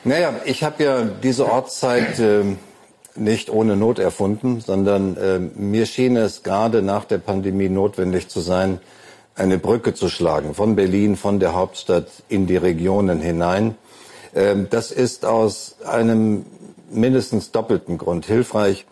Naja, 0.04 0.34
ich 0.46 0.64
habe 0.64 0.84
ja 0.84 1.04
diese 1.22 1.52
Ortszeit 1.52 2.18
äh, 2.20 2.44
nicht 3.16 3.50
ohne 3.50 3.76
Not 3.76 4.00
erfunden, 4.00 4.62
sondern 4.62 5.18
äh, 5.18 5.40
mir 5.40 5.86
schien 5.86 6.16
es 6.16 6.44
gerade 6.44 6.82
nach 6.82 7.06
der 7.06 7.18
Pandemie 7.18 7.70
notwendig 7.70 8.28
zu 8.28 8.40
sein, 8.40 8.80
eine 9.36 9.58
Brücke 9.58 9.94
zu 9.94 10.10
schlagen 10.10 10.54
von 10.54 10.76
Berlin, 10.76 11.16
von 11.16 11.40
der 11.40 11.54
Hauptstadt 11.54 12.08
in 12.30 12.48
die 12.48 12.58
Regionen 12.58 13.20
hinein. 13.20 13.76
Ähm, 14.36 14.68
das 14.70 14.92
ist 14.92 15.26
aus 15.26 15.78
einem 15.86 16.46
mindestens 16.92 17.52
doppelten 17.52 17.98
Grund 17.98 18.26
hilfreich. 18.26 18.86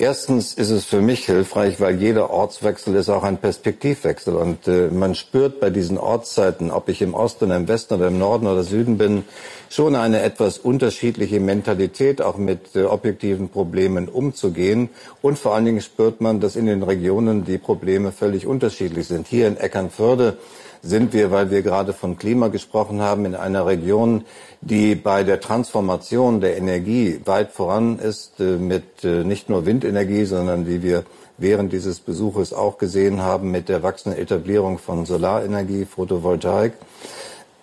Erstens 0.00 0.54
ist 0.54 0.70
es 0.70 0.86
für 0.86 1.02
mich 1.02 1.26
hilfreich, 1.26 1.78
weil 1.78 2.00
jeder 2.00 2.30
Ortswechsel 2.30 2.94
ist 2.94 3.10
auch 3.10 3.22
ein 3.22 3.36
Perspektivwechsel. 3.36 4.34
Und 4.34 4.66
äh, 4.66 4.88
man 4.88 5.14
spürt 5.14 5.60
bei 5.60 5.68
diesen 5.68 5.98
Ortszeiten, 5.98 6.70
ob 6.70 6.88
ich 6.88 7.02
im 7.02 7.12
Osten, 7.12 7.50
im 7.50 7.68
Westen 7.68 7.96
oder 7.96 8.08
im 8.08 8.18
Norden 8.18 8.46
oder 8.46 8.62
Süden 8.62 8.96
bin, 8.96 9.24
schon 9.68 9.94
eine 9.94 10.22
etwas 10.22 10.56
unterschiedliche 10.56 11.38
Mentalität, 11.38 12.22
auch 12.22 12.38
mit 12.38 12.74
äh, 12.76 12.84
objektiven 12.84 13.50
Problemen 13.50 14.08
umzugehen. 14.08 14.88
Und 15.20 15.38
vor 15.38 15.54
allen 15.54 15.66
Dingen 15.66 15.82
spürt 15.82 16.22
man, 16.22 16.40
dass 16.40 16.56
in 16.56 16.64
den 16.64 16.82
Regionen 16.82 17.44
die 17.44 17.58
Probleme 17.58 18.10
völlig 18.10 18.46
unterschiedlich 18.46 19.06
sind. 19.06 19.26
Hier 19.26 19.48
in 19.48 19.58
Eckernförde 19.58 20.38
sind 20.82 21.12
wir, 21.12 21.30
weil 21.30 21.50
wir 21.50 21.62
gerade 21.62 21.92
von 21.92 22.16
Klima 22.16 22.48
gesprochen 22.48 23.00
haben, 23.00 23.24
in 23.24 23.34
einer 23.34 23.66
Region, 23.66 24.24
die 24.60 24.94
bei 24.94 25.24
der 25.24 25.40
Transformation 25.40 26.40
der 26.40 26.56
Energie 26.56 27.20
weit 27.24 27.52
voran 27.52 27.98
ist, 27.98 28.40
äh, 28.40 28.56
mit 28.56 29.04
äh, 29.04 29.24
nicht 29.24 29.48
nur 29.48 29.66
Windenergie, 29.66 30.24
sondern 30.24 30.66
wie 30.66 30.82
wir 30.82 31.04
während 31.38 31.72
dieses 31.72 32.00
Besuches 32.00 32.52
auch 32.52 32.78
gesehen 32.78 33.22
haben, 33.22 33.50
mit 33.50 33.68
der 33.68 33.82
wachsenden 33.82 34.20
Etablierung 34.20 34.78
von 34.78 35.06
Solarenergie, 35.06 35.86
Photovoltaik. 35.86 36.74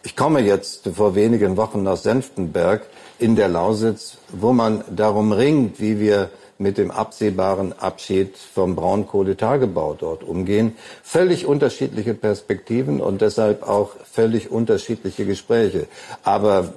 Ich 0.04 0.16
komme 0.16 0.40
jetzt 0.40 0.90
vor 0.96 1.16
wenigen 1.16 1.58
Wochen 1.58 1.84
nach 1.84 1.98
Senftenberg 1.98 2.88
in 3.20 3.36
der 3.36 3.50
Lausitz, 3.50 4.18
wo 4.32 4.54
man 4.54 4.84
darum 4.90 5.32
ringt, 5.32 5.80
wie 5.80 6.00
wir 6.00 6.30
mit 6.60 6.78
dem 6.78 6.92
absehbaren 6.92 7.78
Abschied 7.78 8.38
vom 8.38 8.76
Braunkohletagebau 8.76 9.96
dort 9.98 10.24
umgehen. 10.24 10.76
Völlig 11.04 11.46
unterschiedliche 11.46 12.14
Perspektiven 12.14 13.00
und 13.02 13.22
deshalb 13.22 13.68
auch 13.68 13.92
völlig 14.12 14.52
unterschiedliche 14.52 15.26
Gespräche. 15.26 15.88
Aber 16.24 16.74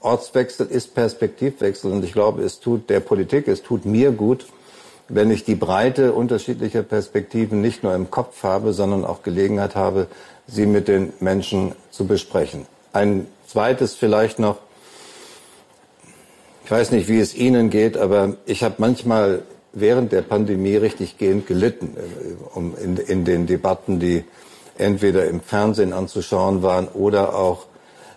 Ortswechsel 0.00 0.66
ist 0.66 0.94
Perspektivwechsel 0.94 1.92
und 1.92 2.04
ich 2.04 2.12
glaube, 2.12 2.42
es 2.42 2.60
tut 2.60 2.88
der 2.90 3.00
Politik, 3.00 3.48
es 3.48 3.62
tut 3.62 3.84
mir 3.84 4.12
gut, 4.12 4.46
wenn 5.08 5.30
ich 5.30 5.44
die 5.44 5.54
Breite 5.54 6.12
unterschiedlicher 6.12 6.82
Perspektiven 6.82 7.60
nicht 7.60 7.82
nur 7.82 7.94
im 7.94 8.10
Kopf 8.10 8.42
habe, 8.42 8.72
sondern 8.72 9.04
auch 9.04 9.22
Gelegenheit 9.22 9.74
habe, 9.74 10.06
sie 10.46 10.66
mit 10.66 10.86
den 10.88 11.12
Menschen 11.20 11.74
zu 11.90 12.06
besprechen. 12.06 12.66
Ein 12.92 13.26
zweites 13.46 13.94
vielleicht 13.94 14.38
noch. 14.38 14.58
Ich 16.68 16.72
weiß 16.72 16.90
nicht, 16.90 17.08
wie 17.08 17.18
es 17.18 17.34
Ihnen 17.34 17.70
geht, 17.70 17.96
aber 17.96 18.36
ich 18.44 18.62
habe 18.62 18.74
manchmal 18.76 19.40
während 19.72 20.12
der 20.12 20.20
Pandemie 20.20 20.76
richtig 20.76 21.16
gehend 21.16 21.46
gelitten 21.46 21.96
äh, 21.96 22.34
um 22.54 22.76
in, 22.76 22.98
in 22.98 23.24
den 23.24 23.46
Debatten, 23.46 24.00
die 24.00 24.22
entweder 24.76 25.26
im 25.28 25.40
Fernsehen 25.40 25.94
anzuschauen 25.94 26.62
waren 26.62 26.86
oder 26.88 27.34
auch 27.34 27.64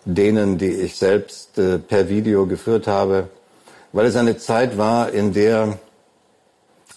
denen, 0.03 0.57
die 0.57 0.69
ich 0.69 0.97
selbst 0.97 1.57
äh, 1.59 1.77
per 1.77 2.09
Video 2.09 2.45
geführt 2.45 2.87
habe, 2.87 3.29
weil 3.93 4.07
es 4.07 4.17
eine 4.17 4.35
Zeit 4.35 4.77
war, 4.77 5.13
in 5.13 5.31
der 5.31 5.79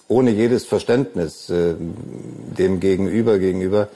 ohne 0.09 0.33
jedes 0.33 0.65
Verständnis 0.65 1.51
äh, 1.51 1.77
dem 1.79 2.81
Gegenüber 2.81 3.39
gegenüber 3.39 3.91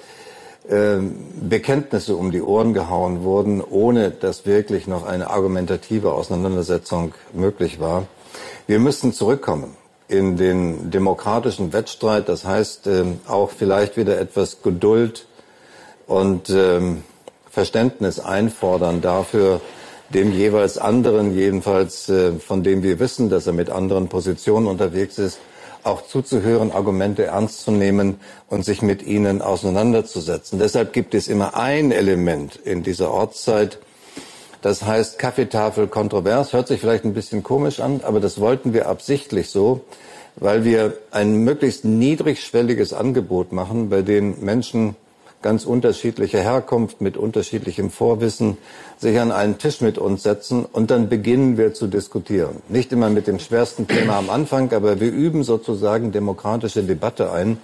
Bekenntnisse 0.68 2.14
um 2.14 2.30
die 2.30 2.42
Ohren 2.42 2.74
gehauen 2.74 3.22
wurden, 3.22 3.62
ohne 3.62 4.10
dass 4.10 4.44
wirklich 4.44 4.86
noch 4.86 5.06
eine 5.06 5.30
argumentative 5.30 6.12
Auseinandersetzung 6.12 7.14
möglich 7.32 7.80
war. 7.80 8.06
Wir 8.66 8.78
müssen 8.78 9.14
zurückkommen 9.14 9.74
in 10.08 10.36
den 10.36 10.90
demokratischen 10.90 11.72
Wettstreit. 11.72 12.28
Das 12.28 12.44
heißt 12.44 12.86
äh, 12.86 13.04
auch 13.26 13.50
vielleicht 13.50 13.96
wieder 13.96 14.18
etwas 14.18 14.62
Geduld 14.62 15.26
und 16.06 16.50
ähm, 16.50 17.04
Verständnis 17.50 18.18
einfordern 18.18 19.00
dafür, 19.00 19.60
dem 20.10 20.32
jeweils 20.32 20.78
anderen, 20.78 21.34
jedenfalls 21.34 22.08
äh, 22.08 22.32
von 22.32 22.62
dem 22.62 22.82
wir 22.82 22.98
wissen, 22.98 23.28
dass 23.28 23.46
er 23.46 23.52
mit 23.52 23.68
anderen 23.68 24.08
Positionen 24.08 24.66
unterwegs 24.66 25.18
ist, 25.18 25.38
auch 25.84 26.06
zuzuhören, 26.06 26.72
Argumente 26.72 27.24
ernst 27.24 27.62
zu 27.62 27.70
nehmen 27.70 28.20
und 28.48 28.64
sich 28.64 28.82
mit 28.82 29.02
ihnen 29.02 29.42
auseinanderzusetzen. 29.42 30.58
Deshalb 30.58 30.92
gibt 30.92 31.14
es 31.14 31.28
immer 31.28 31.56
ein 31.56 31.92
Element 31.92 32.56
in 32.56 32.82
dieser 32.82 33.10
Ortszeit, 33.10 33.78
das 34.62 34.82
heißt 34.82 35.18
Kaffeetafel 35.18 35.86
kontrovers, 35.86 36.52
hört 36.52 36.68
sich 36.68 36.80
vielleicht 36.80 37.04
ein 37.04 37.14
bisschen 37.14 37.42
komisch 37.42 37.80
an, 37.80 38.00
aber 38.02 38.18
das 38.20 38.40
wollten 38.40 38.72
wir 38.72 38.88
absichtlich 38.88 39.50
so, 39.50 39.82
weil 40.36 40.64
wir 40.64 40.98
ein 41.10 41.38
möglichst 41.38 41.84
niedrigschwelliges 41.84 42.92
Angebot 42.92 43.52
machen, 43.52 43.88
bei 43.88 44.02
dem 44.02 44.40
Menschen 44.40 44.96
ganz 45.42 45.64
unterschiedlicher 45.64 46.40
Herkunft, 46.40 47.00
mit 47.00 47.16
unterschiedlichem 47.16 47.90
Vorwissen, 47.90 48.56
sich 48.98 49.18
an 49.20 49.30
einen 49.30 49.58
Tisch 49.58 49.80
mit 49.80 49.98
uns 49.98 50.22
setzen 50.22 50.64
und 50.64 50.90
dann 50.90 51.08
beginnen 51.08 51.56
wir 51.56 51.74
zu 51.74 51.86
diskutieren. 51.86 52.56
Nicht 52.68 52.92
immer 52.92 53.10
mit 53.10 53.26
dem 53.26 53.38
schwersten 53.38 53.86
Thema 53.86 54.18
am 54.18 54.30
Anfang, 54.30 54.72
aber 54.72 55.00
wir 55.00 55.12
üben 55.12 55.44
sozusagen 55.44 56.10
demokratische 56.10 56.82
Debatte 56.82 57.32
ein. 57.32 57.58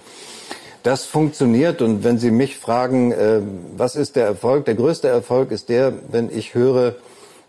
Das 0.83 1.05
funktioniert 1.05 1.81
und 1.81 2.03
wenn 2.03 2.19
Sie 2.19 2.31
mich 2.31 2.57
fragen, 2.57 3.11
äh, 3.11 3.41
was 3.75 3.95
ist 3.95 4.15
der 4.15 4.25
Erfolg? 4.25 4.65
Der 4.65 4.75
größte 4.75 5.07
Erfolg 5.07 5.51
ist 5.51 5.69
der, 5.69 5.93
wenn 6.11 6.29
ich 6.29 6.53
höre, 6.53 6.95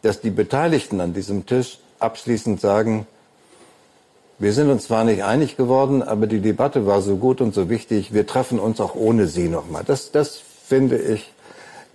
dass 0.02 0.20
die 0.20 0.30
Beteiligten 0.30 1.00
an 1.00 1.12
diesem 1.12 1.46
Tisch 1.46 1.78
abschließend 1.98 2.60
sagen, 2.60 3.06
wir 4.38 4.52
sind 4.52 4.70
uns 4.70 4.84
zwar 4.84 5.04
nicht 5.04 5.24
einig 5.24 5.56
geworden, 5.56 6.02
aber 6.02 6.26
die 6.26 6.40
Debatte 6.40 6.86
war 6.86 7.00
so 7.00 7.16
gut 7.16 7.40
und 7.40 7.54
so 7.54 7.70
wichtig. 7.70 8.12
Wir 8.12 8.26
treffen 8.26 8.58
uns 8.58 8.80
auch 8.80 8.94
ohne 8.94 9.26
Sie 9.26 9.48
nochmal. 9.48 9.82
Das, 9.86 10.10
das 10.12 10.40
finde 10.66 10.98
ich 10.98 11.32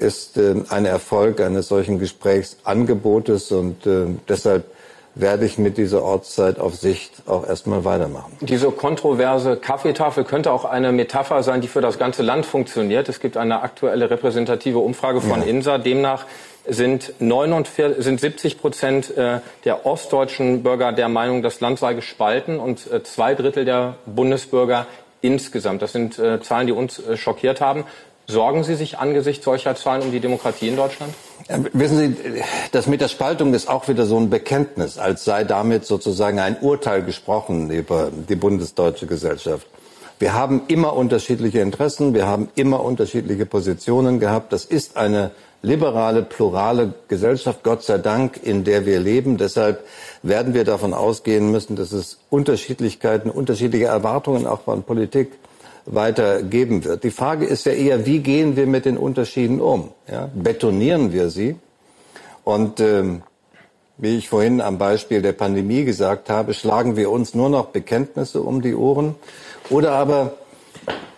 ist 0.02 0.38
äh, 0.38 0.56
ein 0.70 0.86
Erfolg 0.86 1.40
eines 1.40 1.68
solchen 1.68 2.00
Gesprächsangebotes 2.00 3.52
und 3.52 3.86
äh, 3.86 4.08
deshalb 4.28 4.66
werde 5.14 5.46
ich 5.46 5.58
mit 5.58 5.78
dieser 5.78 6.04
Ortszeit 6.04 6.60
auf 6.60 6.76
Sicht 6.76 7.24
auch 7.28 7.46
erstmal 7.46 7.84
weitermachen. 7.84 8.38
Diese 8.42 8.72
kontroverse 8.72 9.58
Kaffeetafel 9.58 10.24
könnte 10.24 10.52
auch 10.52 10.66
eine 10.66 10.92
Metapher 10.92 11.44
sein, 11.44 11.62
die 11.62 11.68
für 11.68 11.82
das 11.82 12.00
ganze 12.00 12.24
Land 12.24 12.46
funktioniert. 12.46 13.10
Es 13.10 13.20
gibt 13.20 13.36
eine 13.36 13.62
aktuelle 13.62 14.10
repräsentative 14.10 14.80
Umfrage 14.80 15.22
von 15.22 15.42
ja. 15.42 15.48
INSA. 15.48 15.78
Demnach 15.80 16.26
sind, 16.68 17.14
49, 17.20 18.04
sind 18.04 18.20
70 18.20 18.60
Prozent 18.60 19.18
äh, 19.18 19.40
der 19.66 19.86
ostdeutschen 19.86 20.64
Bürger 20.64 20.92
der 20.94 21.10
Meinung, 21.10 21.42
das 21.42 21.60
Land 21.60 21.80
sei 21.80 21.94
gespalten 21.94 22.60
und 22.60 22.92
äh, 22.92 23.04
zwei 23.04 23.34
Drittel 23.36 23.66
der 23.66 23.96
Bundesbürger 24.06 24.86
insgesamt. 25.22 25.82
Das 25.82 25.92
sind 25.92 26.20
äh, 26.20 26.42
Zahlen, 26.42 26.68
die 26.68 26.74
uns 26.74 27.02
schockiert 27.16 27.62
haben. 27.62 27.86
Sorgen 28.28 28.64
Sie 28.64 28.76
sich 28.76 28.98
angesichts 29.00 29.44
solcher 29.44 29.76
Zahlen 29.76 30.04
um 30.04 30.12
die 30.12 30.20
Demokratie 30.20 30.70
in 30.70 30.76
Deutschland? 30.76 31.14
Wissen 31.74 31.98
Sie, 31.98 32.42
das 32.72 32.88
mit 32.88 33.02
der 33.02 33.10
Spaltung 33.10 33.54
ist 33.54 33.68
auch 33.68 33.88
wieder 33.88 34.06
so 34.06 34.18
ein 34.18 34.30
Bekenntnis, 34.30 34.98
als 34.98 35.26
sei 35.26 35.44
damit 35.44 35.86
sozusagen 35.86 36.40
ein 36.40 36.58
Urteil 36.62 37.04
gesprochen 37.04 37.70
über 37.72 38.10
die 38.12 38.36
bundesdeutsche 38.36 39.06
Gesellschaft. 39.08 39.68
Wir 40.20 40.34
haben 40.34 40.62
immer 40.68 40.96
unterschiedliche 40.96 41.60
Interessen, 41.60 42.14
wir 42.14 42.28
haben 42.28 42.50
immer 42.56 42.84
unterschiedliche 42.84 43.48
Positionen 43.48 44.20
gehabt. 44.20 44.54
Das 44.54 44.66
ist 44.66 44.96
eine 44.96 45.32
liberale, 45.62 46.24
plurale 46.24 46.94
Gesellschaft, 47.08 47.64
Gott 47.64 47.84
sei 47.84 47.98
Dank, 47.98 48.40
in 48.42 48.64
der 48.64 48.86
wir 48.86 49.00
leben. 49.00 49.38
Deshalb 49.38 49.84
werden 50.24 50.54
wir 50.54 50.64
davon 50.64 50.94
ausgehen 50.94 51.52
müssen, 51.52 51.76
dass 51.76 51.92
es 51.92 52.18
Unterschiedlichkeiten, 52.30 53.30
unterschiedliche 53.30 53.86
Erwartungen 53.86 54.48
auch 54.48 54.62
von 54.62 54.84
Politik 54.84 55.34
weiter 55.86 56.44
geben 56.44 56.84
wird. 56.84 57.04
Die 57.04 57.12
Frage 57.12 57.46
ist 57.46 57.66
ja 57.66 57.74
eher, 57.74 58.06
wie 58.06 58.20
gehen 58.20 58.56
wir 58.56 58.68
mit 58.68 58.86
den 58.86 58.98
Unterschieden 58.98 59.62
um? 59.62 59.92
Ja? 60.10 60.30
Betonieren 60.34 61.12
wir 61.12 61.30
sie? 61.30 61.56
Und 62.44 62.80
ähm, 62.80 63.24
wie 63.98 64.18
ich 64.18 64.30
vorhin 64.30 64.62
am 64.62 64.78
Beispiel 64.78 65.22
der 65.22 65.34
Pandemie 65.34 65.86
gesagt 65.86 66.30
habe, 66.30 66.54
schlagen 66.54 66.96
wir 66.96 67.12
uns 67.12 67.36
nur 67.36 67.50
noch 67.50 67.68
Bekenntnisse 67.68 68.42
um 68.42 68.62
die 68.62 68.76
Ohren? 68.76 69.16
Oder 69.70 69.94
aber 69.94 70.34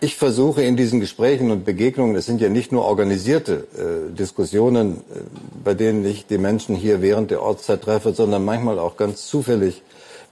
ich 0.04 0.18
versuche 0.18 0.64
in 0.64 0.76
diesen 0.76 1.00
Gesprächen 1.00 1.50
und 1.50 1.64
Begegnungen, 1.64 2.16
es 2.16 2.26
sind 2.26 2.42
ja 2.42 2.50
nicht 2.50 2.72
nur 2.72 2.84
organisierte 2.84 3.68
äh, 3.78 4.14
Diskussionen, 4.14 4.98
äh, 4.98 5.20
bei 5.64 5.74
denen 5.74 6.06
ich 6.06 6.28
die 6.28 6.38
Menschen 6.38 6.76
hier 6.76 7.02
während 7.02 7.32
der 7.32 7.42
Ortszeit 7.42 7.82
treffe, 7.82 8.14
sondern 8.14 8.44
manchmal 8.44 8.80
auch 8.80 8.98
ganz 8.98 9.28
zufällig, 9.28 9.82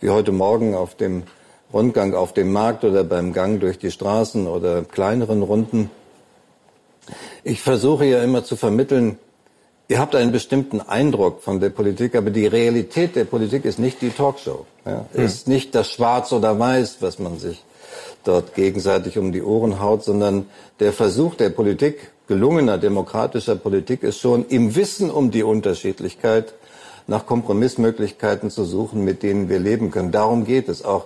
wie 0.02 0.10
heute 0.10 0.32
Morgen 0.32 0.76
auf 0.76 0.96
dem 0.96 1.24
Rundgang 1.74 2.14
auf 2.14 2.34
dem 2.34 2.52
Markt 2.52 2.84
oder 2.84 3.04
beim 3.04 3.32
Gang 3.32 3.62
durch 3.62 3.80
die 3.80 3.92
Straßen 3.92 4.48
oder 4.48 4.84
kleineren 4.84 5.42
Runden. 5.42 5.90
Ich 7.44 7.62
versuche 7.62 8.06
ja 8.06 8.22
immer 8.24 8.44
zu 8.44 8.58
vermitteln, 8.58 9.18
ihr 9.88 10.00
habt 10.00 10.16
einen 10.16 10.32
bestimmten 10.32 10.82
Eindruck 10.82 11.42
von 11.42 11.60
der 11.60 11.70
Politik, 11.70 12.16
aber 12.16 12.30
die 12.30 12.46
Realität 12.46 13.16
der 13.16 13.26
Politik 13.26 13.64
ist 13.64 13.80
nicht 13.80 14.02
die 14.02 14.10
Talkshow. 14.10 14.66
Ja? 14.86 15.06
Hm. 15.14 15.26
Ist 15.26 15.48
nicht 15.48 15.74
das 15.76 15.90
Schwarz 15.90 16.34
oder 16.34 16.60
Weiß, 16.60 16.98
was 17.00 17.20
man 17.20 17.40
sich 17.40 17.64
dort 18.24 18.54
gegenseitig 18.56 19.18
um 19.18 19.32
die 19.32 19.42
Ohren 19.42 19.80
haut, 19.80 20.04
sondern 20.04 20.48
der 20.80 20.94
Versuch 20.94 21.36
der 21.36 21.50
Politik, 21.50 22.12
gelungener 22.28 22.78
demokratischer 22.78 23.56
Politik, 23.56 24.04
ist 24.04 24.20
schon 24.20 24.46
im 24.48 24.76
Wissen 24.76 25.10
um 25.10 25.32
die 25.32 25.44
Unterschiedlichkeit 25.44 26.54
nach 27.08 27.26
Kompromissmöglichkeiten 27.26 28.50
zu 28.50 28.64
suchen, 28.64 29.04
mit 29.04 29.24
denen 29.24 29.50
wir 29.50 29.60
leben 29.60 29.92
können. 29.92 30.12
Darum 30.12 30.46
geht 30.46 30.70
es 30.70 30.86
auch 30.86 31.06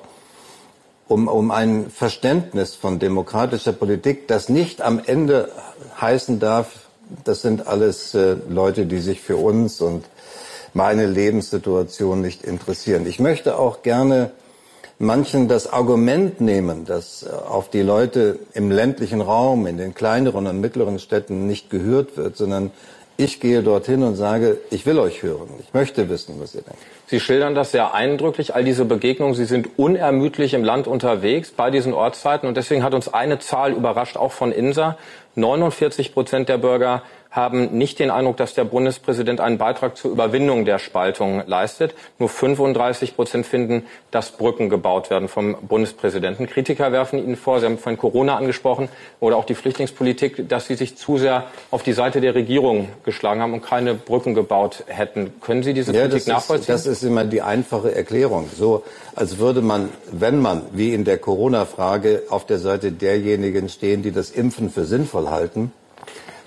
um, 1.08 1.28
um 1.28 1.52
ein 1.52 1.90
Verständnis 1.90 2.76
von 2.76 3.00
demokratischer 3.00 3.74
Politik, 3.74 4.28
das 4.28 4.50
nicht 4.50 4.82
am 4.82 5.00
Ende 5.04 5.52
heißen 6.00 6.40
darf, 6.40 6.86
das 7.24 7.42
sind 7.42 7.68
alles 7.68 8.16
äh, 8.16 8.36
Leute, 8.50 8.86
die 8.86 8.98
sich 8.98 9.22
für 9.22 9.38
uns 9.38 9.82
und 9.82 10.06
meine 10.74 11.06
Lebenssituation 11.06 12.22
nicht 12.22 12.44
interessieren. 12.44 13.06
Ich 13.08 13.20
möchte 13.20 13.58
auch 13.58 13.84
gerne 13.84 14.32
manchen 15.00 15.48
das 15.48 15.72
Argument 15.72 16.42
nehmen, 16.42 16.86
dass 16.86 17.24
äh, 17.24 17.30
auf 17.30 17.70
die 17.70 17.82
Leute 17.82 18.40
im 18.54 18.72
ländlichen 18.72 19.22
Raum, 19.22 19.68
in 19.68 19.78
den 19.78 19.94
kleineren 19.94 20.48
und 20.48 20.62
mittleren 20.62 21.00
Städten 21.00 21.48
nicht 21.48 21.70
gehört 21.70 22.18
wird, 22.18 22.38
sondern 22.38 22.72
Ich 23.18 23.40
gehe 23.40 23.64
dorthin 23.64 24.04
und 24.04 24.16
sage, 24.16 24.58
ich 24.72 24.86
will 24.86 25.00
euch 25.00 25.24
hören. 25.24 25.48
Ich 25.60 25.74
möchte 25.74 26.10
wissen, 26.10 26.36
was 26.40 26.54
ihr 26.54 26.64
denkt. 26.64 26.80
Sie 27.08 27.22
schildern 27.22 27.56
das 27.56 27.72
sehr 27.72 27.94
eindrücklich, 27.94 28.54
all 28.54 28.66
diese 28.66 28.84
Begegnungen. 28.84 29.36
Sie 29.36 29.46
sind 29.46 29.70
unermüdlich 29.78 30.54
im 30.54 30.66
Land 30.66 30.86
unterwegs 30.86 31.52
bei 31.52 31.72
diesen 31.72 31.94
Ortszeiten. 31.94 32.50
Und 32.50 32.58
deswegen 32.58 32.84
hat 32.84 32.94
uns 32.94 33.14
eine 33.14 33.40
Zahl 33.40 33.72
überrascht, 33.72 34.18
auch 34.18 34.34
von 34.34 34.52
INSA. 34.52 34.98
49 35.36 36.14
Prozent 36.14 36.50
der 36.50 36.58
Bürger 36.58 37.04
haben 37.36 37.78
nicht 37.78 38.00
den 38.00 38.12
Eindruck, 38.12 38.38
dass 38.38 38.54
der 38.54 38.64
Bundespräsident 38.64 39.42
einen 39.42 39.58
Beitrag 39.58 39.98
zur 39.98 40.12
Überwindung 40.12 40.64
der 40.64 40.80
Spaltung 40.80 41.44
leistet. 41.46 41.94
Nur 42.18 42.30
35 42.30 43.16
Prozent 43.16 43.46
finden, 43.46 43.84
dass 44.10 44.32
Brücken 44.32 44.70
gebaut 44.70 45.10
werden 45.10 45.28
vom 45.28 45.56
Bundespräsidenten. 45.68 46.48
Kritiker 46.48 46.94
werfen 46.94 47.20
Ihnen 47.20 47.36
vor, 47.36 47.60
Sie 47.60 47.66
haben 47.66 47.78
vorhin 47.78 48.00
Corona 48.00 48.38
angesprochen 48.38 48.88
oder 49.20 49.36
auch 49.36 49.44
die 49.44 49.56
Flüchtlingspolitik, 49.56 50.48
dass 50.48 50.68
Sie 50.68 50.76
sich 50.76 50.96
zu 50.98 51.18
sehr 51.18 51.48
auf 51.72 51.84
die 51.84 51.94
Seite 51.94 52.22
der 52.22 52.36
Regierung 52.36 52.88
geschlagen 53.04 53.42
haben 53.42 53.54
und 53.54 53.62
keine 53.62 53.96
Brücken 53.96 54.34
gebaut 54.34 54.86
hätten. 54.88 55.34
Können 55.42 55.64
Sie 55.64 55.74
diese 55.74 55.94
ja, 55.94 56.08
Kritik 56.08 56.28
nachvollziehen? 56.28 56.76
Ist, 56.76 56.86
das 56.86 56.92
ist 56.92 57.04
immer 57.04 57.26
die 57.26 57.42
einfache 57.42 57.94
Erklärung. 57.94 58.50
So, 58.56 58.84
als 59.14 59.40
würde 59.40 59.62
man, 59.62 59.90
wenn 60.12 60.40
man, 60.40 60.62
wie 60.72 60.94
in 60.94 61.04
der 61.04 61.18
Corona-Frage, 61.18 62.24
auf 62.30 62.46
der 62.46 62.60
Seite 62.60 62.94
derjenigen 62.94 63.68
stehen, 63.68 64.04
die 64.04 64.12
das 64.12 64.32
Impfen 64.32 64.70
für 64.70 64.86
sinnvoll 64.86 65.30
halten, 65.30 65.74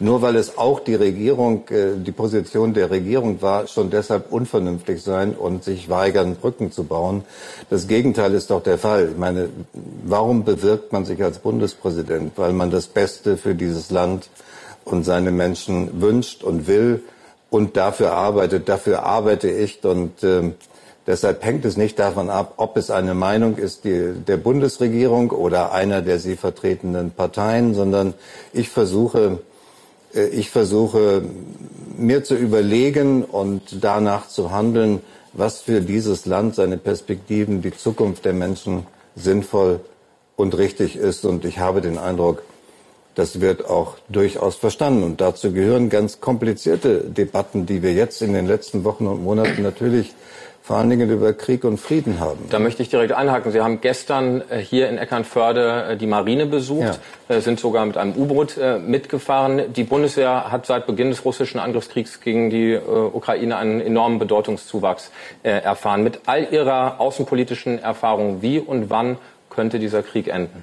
nur 0.01 0.23
weil 0.23 0.37
es 0.37 0.59
auch 0.59 0.81
die 0.81 0.95
Regierung, 0.95 1.67
äh, 1.69 1.97
die 1.97 2.13
Position 2.13 2.73
der 2.73 2.91
Regierung 2.91 3.43
war, 3.43 3.67
schon 3.67 3.91
deshalb 3.91 4.33
unvernünftig 4.33 5.03
sein 5.03 5.35
und 5.35 5.65
sich 5.65 5.89
weigern, 5.89 6.37
Brücken 6.37 6.71
zu 6.71 6.85
bauen. 6.85 7.25
Das 7.69 7.89
Gegenteil 7.89 8.35
ist 8.35 8.51
doch 8.51 8.63
der 8.63 8.79
Fall. 8.79 9.09
Ich 9.13 9.19
meine, 9.19 9.49
warum 10.05 10.45
bewirkt 10.45 10.93
man 10.93 11.05
sich 11.05 11.23
als 11.23 11.39
Bundespräsident? 11.39 12.33
Weil 12.37 12.53
man 12.53 12.71
das 12.71 12.87
Beste 12.87 13.37
für 13.37 13.55
dieses 13.55 13.91
Land 13.91 14.29
und 14.85 15.05
seine 15.05 15.33
Menschen 15.33 16.01
wünscht 16.01 16.45
und 16.45 16.67
will 16.67 17.03
und 17.51 17.77
dafür 17.77 18.13
arbeitet. 18.13 18.69
Dafür 18.69 19.03
arbeite 19.03 19.51
ich 19.51 19.85
und 19.85 20.23
äh, 20.23 20.53
Deshalb 21.09 21.43
hängt 21.43 21.65
es 21.65 21.77
nicht 21.77 21.99
davon 21.99 22.31
ab, 22.31 22.55
ob 22.59 22.77
es 22.77 22.91
eine 22.91 23.15
Meinung 23.15 23.57
ist 23.57 23.85
die, 23.85 24.13
der 24.13 24.37
Bundesregierung 24.37 25.31
oder 25.31 25.73
einer 25.73 26.03
der 26.03 26.21
sie 26.21 26.37
vertretenen 26.37 27.11
Parteien, 27.11 27.75
sondern 27.75 28.15
ich 28.53 28.69
versuche 28.69 29.41
äh, 30.15 30.29
ich 30.29 30.51
versuche 30.51 31.23
mir 31.97 32.25
zu 32.25 32.35
überlegen 32.35 33.25
und 33.25 33.83
danach 33.83 34.29
zu 34.29 34.51
handeln, 34.51 35.01
was 35.33 35.61
für 35.61 35.81
dieses 35.81 36.27
Land 36.27 36.55
seine 36.55 36.79
Perspektiven, 36.79 37.63
die 37.63 37.77
Zukunft 37.77 38.25
der 38.25 38.33
Menschen 38.33 38.87
sinnvoll 39.17 39.81
und 40.37 40.57
richtig 40.57 40.97
ist. 40.97 41.25
Und 41.25 41.45
ich 41.45 41.59
habe 41.59 41.81
den 41.81 41.99
Eindruck, 41.99 42.43
das 43.15 43.41
wird 43.41 43.69
auch 43.69 43.97
durchaus 44.09 44.57
verstanden. 44.57 45.03
Und 45.03 45.21
dazu 45.21 45.53
gehören 45.53 45.89
ganz 45.89 46.21
komplizierte 46.21 47.01
Debatten, 47.01 47.67
die 47.67 47.83
wir 47.83 47.93
jetzt 47.93 48.23
in 48.23 48.33
den 48.33 48.47
letzten 48.47 48.85
Wochen 48.85 49.07
und 49.07 49.25
Monaten 49.25 49.63
natürlich 49.63 50.15
vor 50.69 50.77
allen 50.77 50.91
Dingen 50.91 51.09
über 51.09 51.33
Krieg 51.33 51.65
und 51.65 51.81
Frieden 51.81 52.21
haben. 52.21 52.41
Da 52.51 52.59
möchte 52.59 52.83
ich 52.83 52.91
direkt 52.91 53.13
einhaken. 53.13 53.53
Sie 53.53 53.63
haben 53.63 53.81
gestern 53.81 54.43
äh, 54.51 54.59
hier 54.59 54.91
in 54.91 54.99
Eckernförde 54.99 55.93
äh, 55.93 55.97
die 55.97 56.07
Marine 56.07 56.45
besucht, 56.45 57.01
ja. 57.29 57.37
Äh, 57.37 57.41
sind 57.41 57.59
sogar 57.59 57.87
mit 57.87 57.97
einem 57.97 58.15
U-Boot 58.15 58.59
mitgefahren. 58.87 59.73
Die 59.73 59.85
Bundeswehr 59.85 60.53
hat 60.53 60.67
seit 60.67 60.87
Beginn 60.87 61.09
des 61.09 61.25
russischen 61.25 61.59
Angriffskriegs 61.59 62.21
gegen 62.21 62.51
die 62.51 62.77
Ukraine 62.77 63.57
einen 63.57 63.81
enormen 63.81 64.19
Bedeutungszuwachs 64.19 65.11
erfahren. 65.43 66.03
Mit 66.03 66.21
all 66.27 66.49
Ihrer 66.51 67.01
außenpolitischen 67.01 67.79
Erfahrung, 67.79 68.43
wie 68.43 68.59
und 68.59 68.91
wann 68.91 69.17
könnte 69.51 69.79
dieser 69.79 70.03
Krieg 70.03 70.29
enden? 70.29 70.63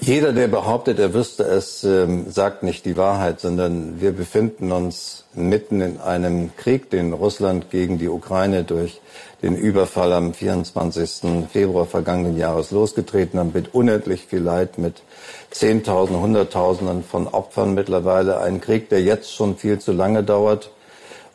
Jeder, 0.00 0.32
der 0.32 0.48
behauptet, 0.48 0.98
er 0.98 1.14
wüsste 1.14 1.44
es, 1.44 1.84
ähm, 1.84 2.30
sagt 2.30 2.62
nicht 2.62 2.84
die 2.84 2.96
Wahrheit, 2.96 3.40
sondern 3.40 4.00
wir 4.00 4.12
befinden 4.12 4.72
uns 4.72 5.24
mitten 5.34 5.80
in 5.80 6.00
einem 6.00 6.56
Krieg, 6.56 6.90
den 6.90 7.12
Russland 7.12 7.70
gegen 7.70 7.98
die 7.98 8.08
Ukraine 8.08 8.64
durch 8.64 9.00
den 9.42 9.54
Überfall 9.54 10.12
am 10.12 10.34
24. 10.34 11.46
Februar 11.52 11.86
vergangenen 11.86 12.36
Jahres 12.36 12.72
losgetreten 12.72 13.38
hat, 13.38 13.54
mit 13.54 13.74
unendlich 13.74 14.26
viel 14.26 14.40
Leid, 14.40 14.78
mit 14.78 15.02
Zehntausenden, 15.50 16.22
Hunderttausenden 16.22 17.04
von 17.04 17.28
Opfern 17.28 17.74
mittlerweile. 17.74 18.40
Ein 18.40 18.60
Krieg, 18.60 18.88
der 18.88 19.02
jetzt 19.02 19.32
schon 19.32 19.56
viel 19.56 19.78
zu 19.78 19.92
lange 19.92 20.24
dauert. 20.24 20.70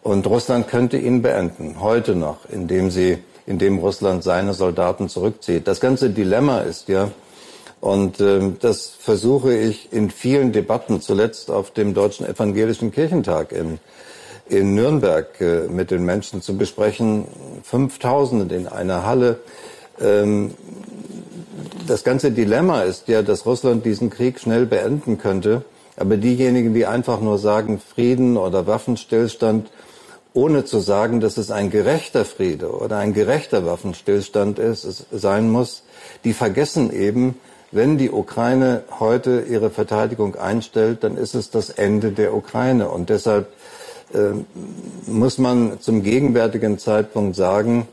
Und 0.03 0.27
Russland 0.27 0.67
könnte 0.67 0.97
ihn 0.97 1.21
beenden, 1.21 1.79
heute 1.79 2.15
noch, 2.15 2.49
indem 2.49 2.89
sie, 2.89 3.19
indem 3.45 3.77
Russland 3.77 4.23
seine 4.23 4.53
Soldaten 4.53 5.09
zurückzieht. 5.09 5.67
Das 5.67 5.79
ganze 5.79 6.09
Dilemma 6.09 6.61
ist 6.61 6.89
ja, 6.89 7.11
und 7.81 8.21
ähm, 8.21 8.57
das 8.61 8.87
versuche 8.87 9.57
ich 9.57 9.91
in 9.91 10.11
vielen 10.11 10.51
Debatten, 10.51 11.01
zuletzt 11.01 11.49
auf 11.49 11.71
dem 11.71 11.95
Deutschen 11.95 12.27
Evangelischen 12.27 12.91
Kirchentag 12.91 13.51
in, 13.51 13.79
in 14.47 14.75
Nürnberg 14.75 15.41
äh, 15.41 15.67
mit 15.67 15.89
den 15.89 16.05
Menschen 16.05 16.43
zu 16.43 16.55
besprechen. 16.55 17.25
5000 17.63 18.51
in 18.51 18.67
einer 18.67 19.03
Halle. 19.03 19.39
Ähm, 19.99 20.53
das 21.87 22.03
ganze 22.03 22.31
Dilemma 22.31 22.83
ist 22.83 23.07
ja, 23.07 23.23
dass 23.23 23.47
Russland 23.47 23.83
diesen 23.83 24.11
Krieg 24.11 24.39
schnell 24.39 24.67
beenden 24.67 25.17
könnte. 25.17 25.65
Aber 25.97 26.17
diejenigen, 26.17 26.75
die 26.75 26.85
einfach 26.85 27.19
nur 27.19 27.39
sagen 27.39 27.79
Frieden 27.79 28.37
oder 28.37 28.67
Waffenstillstand, 28.67 29.71
ohne 30.33 30.65
zu 30.65 30.79
sagen, 30.79 31.19
dass 31.19 31.37
es 31.37 31.49
ein 31.49 31.71
gerechter 31.71 32.25
Friede 32.25 32.71
oder 32.71 32.97
ein 32.97 33.13
gerechter 33.13 33.65
Waffenstillstand 33.65 34.59
ist, 34.59 34.83
es 34.83 35.05
sein 35.11 35.49
muss, 35.49 35.81
die 36.23 36.33
vergessen 36.33 36.93
eben, 36.93 37.35
wenn 37.71 37.97
die 37.97 38.11
Ukraine 38.11 38.83
heute 38.99 39.45
ihre 39.47 39.69
Verteidigung 39.69 40.35
einstellt, 40.35 41.03
dann 41.03 41.17
ist 41.17 41.35
es 41.35 41.49
das 41.51 41.69
Ende 41.69 42.11
der 42.11 42.33
Ukraine. 42.33 42.89
Und 42.89 43.09
deshalb 43.09 43.47
äh, 44.13 44.33
muss 45.09 45.37
man 45.37 45.79
zum 45.79 46.03
gegenwärtigen 46.03 46.77
Zeitpunkt 46.77 47.35
sagen, 47.35 47.87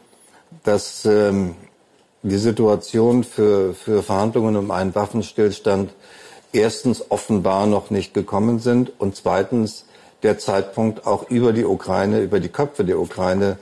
dass 0.65 1.05
ähm, 1.05 1.55
die 2.23 2.39
Situation 2.39 3.23
für, 3.23 3.75
für 3.75 4.03
Verhandlungen 4.03 4.57
um 4.57 4.71
einen 4.71 4.95
Waffenstillstand 4.95 5.91
erstens 6.53 7.11
offenbar 7.11 7.67
noch 7.67 7.91
nicht 7.91 8.15
gekommen 8.15 8.59
sind 8.59 8.93
und 8.99 9.15
zweitens 9.15 9.85
der 10.23 10.39
Zeitpunkt 10.39 11.07
auch 11.07 11.31
über 11.31 11.53
die 11.53 11.65
Ukraine, 11.65 12.21
über 12.21 12.41
die 12.41 12.49
Köpfe 12.49 12.85
der 12.85 12.99
Ukraine 12.99 13.59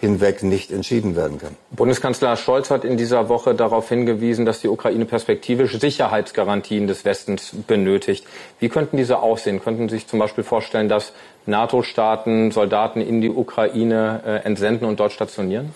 hinweg 0.00 0.42
nicht 0.42 0.72
entschieden 0.72 1.14
werden 1.14 1.38
kann. 1.38 1.54
Bundeskanzler 1.70 2.36
Scholz 2.36 2.70
hat 2.70 2.84
in 2.84 2.96
dieser 2.96 3.28
Woche 3.28 3.54
darauf 3.54 3.88
hingewiesen, 3.88 4.46
dass 4.46 4.60
die 4.60 4.68
Ukraine 4.68 5.04
perspektivisch 5.04 5.78
Sicherheitsgarantien 5.78 6.86
des 6.86 7.04
Westens 7.04 7.52
benötigt. 7.66 8.26
Wie 8.58 8.70
könnten 8.70 8.96
diese 8.96 9.18
aussehen? 9.18 9.62
Könnten 9.62 9.88
Sie 9.88 9.96
sich 9.96 10.06
zum 10.06 10.18
Beispiel 10.18 10.42
vorstellen, 10.42 10.88
dass 10.88 11.12
NATO-Staaten 11.44 12.50
Soldaten 12.50 13.02
in 13.02 13.20
die 13.20 13.28
Ukraine 13.28 14.22
äh, 14.24 14.46
entsenden 14.46 14.86
und 14.86 14.98
dort 14.98 15.12
stationieren? 15.12 15.74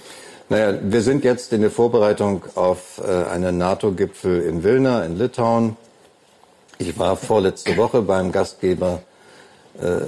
Naja, 0.48 0.78
wir 0.82 1.02
sind 1.02 1.24
jetzt 1.24 1.52
in 1.52 1.60
der 1.60 1.70
Vorbereitung 1.70 2.44
auf 2.54 3.00
äh, 3.06 3.30
einen 3.30 3.58
NATO-Gipfel 3.58 4.40
in 4.42 4.64
Vilna 4.64 5.04
in 5.04 5.18
Litauen. 5.18 5.76
Ich 6.78 6.98
war 6.98 7.16
vorletzte 7.16 7.76
Woche 7.76 8.02
beim 8.02 8.32
Gastgeber 8.32 9.02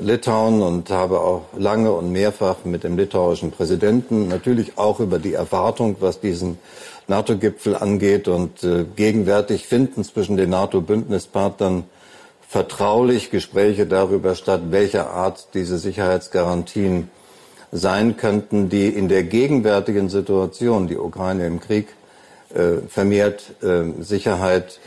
Litauen 0.01 0.63
und 0.63 0.91
habe 0.91 1.21
auch 1.21 1.47
lange 1.57 1.91
und 1.91 2.13
mehrfach 2.13 2.65
mit 2.65 2.85
dem 2.85 2.97
litauischen 2.97 3.51
Präsidenten 3.51 4.29
natürlich 4.29 4.79
auch 4.79 5.01
über 5.01 5.19
die 5.19 5.35
Erwartung, 5.35 5.97
was 5.99 6.21
diesen 6.21 6.59
NATO-Gipfel 7.09 7.77
angeht. 7.77 8.29
Und 8.29 8.63
äh, 8.63 8.85
gegenwärtig 8.85 9.67
finden 9.67 10.05
zwischen 10.05 10.37
den 10.37 10.51
NATO-Bündnispartnern 10.51 11.85
vertraulich 12.49 13.31
Gespräche 13.31 13.87
darüber 13.87 14.35
statt, 14.35 14.63
welcher 14.71 15.11
Art 15.11 15.49
diese 15.55 15.79
Sicherheitsgarantien 15.79 17.11
sein 17.73 18.17
könnten, 18.17 18.69
die 18.69 18.89
in 18.89 19.09
der 19.09 19.25
gegenwärtigen 19.25 20.09
Situation, 20.09 20.87
die 20.87 20.97
Ukraine 20.97 21.47
im 21.47 21.61
Krieg, 21.61 21.89
äh, 22.55 22.87
vermehrt 22.89 23.55
äh, 23.63 24.03
Sicherheit, 24.03 24.79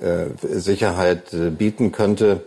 äh, 0.00 0.26
Sicherheit 0.42 1.32
äh, 1.34 1.50
bieten 1.50 1.92
könnte. 1.92 2.44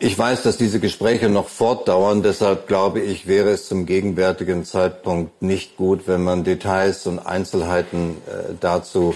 Ich 0.00 0.18
weiß, 0.18 0.42
dass 0.42 0.56
diese 0.56 0.80
Gespräche 0.80 1.28
noch 1.28 1.48
fortdauern. 1.48 2.22
Deshalb 2.22 2.66
glaube 2.66 3.00
ich, 3.00 3.26
wäre 3.26 3.50
es 3.50 3.68
zum 3.68 3.86
gegenwärtigen 3.86 4.64
Zeitpunkt 4.64 5.40
nicht 5.40 5.76
gut, 5.76 6.02
wenn 6.06 6.24
man 6.24 6.44
Details 6.44 7.06
und 7.06 7.20
Einzelheiten 7.20 8.16
äh, 8.26 8.54
dazu 8.58 9.14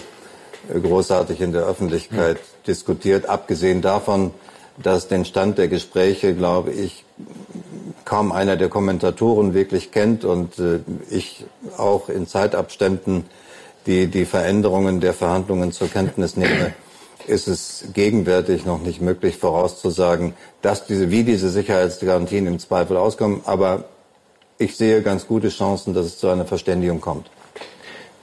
äh, 0.73 0.79
großartig 0.79 1.41
in 1.41 1.53
der 1.53 1.63
Öffentlichkeit 1.63 2.37
mhm. 2.37 2.65
diskutiert. 2.67 3.29
Abgesehen 3.29 3.83
davon, 3.83 4.33
dass 4.81 5.09
den 5.09 5.25
Stand 5.25 5.59
der 5.59 5.69
Gespräche, 5.69 6.35
glaube 6.35 6.71
ich, 6.71 7.05
kaum 8.05 8.33
einer 8.33 8.57
der 8.57 8.69
Kommentatoren 8.69 9.55
wirklich 9.55 9.91
kennt 9.91 10.25
und 10.25 10.59
äh, 10.59 10.81
ich 11.11 11.45
auch 11.77 12.09
in 12.09 12.27
Zeitabständen 12.27 13.25
die, 13.87 14.07
die 14.07 14.25
Veränderungen 14.25 15.01
der 15.01 15.13
Verhandlungen 15.13 15.73
zur 15.73 15.89
Kenntnis 15.89 16.37
nehme 16.37 16.73
ist 17.27 17.49
es 17.49 17.85
gegenwärtig 17.93 18.65
noch 18.65 18.81
nicht 18.81 19.01
möglich 19.01 19.37
vorauszusagen, 19.37 20.35
dass 20.61 20.87
diese, 20.87 21.11
wie 21.11 21.25
diese 21.25 21.49
Sicherheitsgarantien 21.51 22.47
im 22.47 22.59
Zweifel 22.59 22.97
auskommen. 22.97 23.41
Aber 23.45 23.85
ich 24.59 24.77
sehe 24.77 25.03
ganz 25.03 25.27
gute 25.27 25.49
Chancen, 25.49 25.95
dass 25.95 26.07
es 26.07 26.19
zu 26.19 26.29
einer 26.29 26.45
Verständigung 26.45 27.01
kommt. 27.01 27.31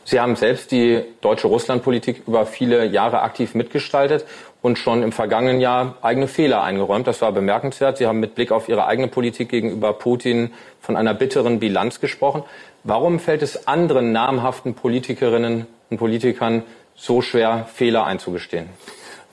Sie 0.05 0.19
haben 0.19 0.35
selbst 0.35 0.71
die 0.71 1.03
deutsche 1.21 1.47
Russlandpolitik 1.47 2.23
über 2.25 2.47
viele 2.47 2.85
Jahre 2.85 3.21
aktiv 3.21 3.53
mitgestaltet 3.53 4.25
und 4.61 4.79
schon 4.79 5.03
im 5.03 5.11
vergangenen 5.11 5.61
Jahr 5.61 5.97
eigene 6.01 6.27
Fehler 6.27 6.63
eingeräumt. 6.63 7.05
Das 7.05 7.21
war 7.21 7.31
bemerkenswert. 7.31 7.97
Sie 7.97 8.07
haben 8.07 8.19
mit 8.19 8.33
Blick 8.33 8.51
auf 8.51 8.69
Ihre 8.69 8.87
eigene 8.87 9.07
Politik 9.07 9.49
gegenüber 9.49 9.93
Putin 9.93 10.51
von 10.81 10.95
einer 10.95 11.13
bitteren 11.13 11.59
Bilanz 11.59 11.99
gesprochen. 11.99 12.43
Warum 12.83 13.19
fällt 13.19 13.43
es 13.43 13.67
anderen 13.67 14.11
namhaften 14.11 14.73
Politikerinnen 14.73 15.67
und 15.91 15.97
Politikern 15.97 16.63
so 16.99 17.21
schwer, 17.21 17.67
Fehler 17.73 18.05
einzugestehen? 18.05 18.69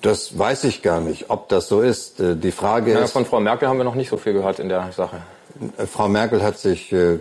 Das 0.02 0.38
weiß 0.38 0.64
ich 0.64 0.82
gar 0.82 1.00
nicht, 1.00 1.30
ob 1.30 1.48
das 1.48 1.68
so 1.68 1.80
ist. 1.80 2.20
Äh, 2.20 2.36
die 2.36 2.52
Frage 2.52 2.92
ja, 2.92 3.00
ist. 3.00 3.12
Von 3.12 3.26
Frau 3.26 3.40
Merkel 3.40 3.68
haben 3.68 3.78
wir 3.78 3.84
noch 3.84 3.94
nicht 3.94 4.08
so 4.08 4.16
viel 4.16 4.32
gehört 4.32 4.58
in 4.58 4.68
der 4.68 4.92
Sache. 4.92 5.22
Äh, 5.76 5.86
Frau 5.86 6.08
Merkel 6.08 6.42
hat 6.42 6.58
sich 6.58 6.92
äh, 6.92 7.18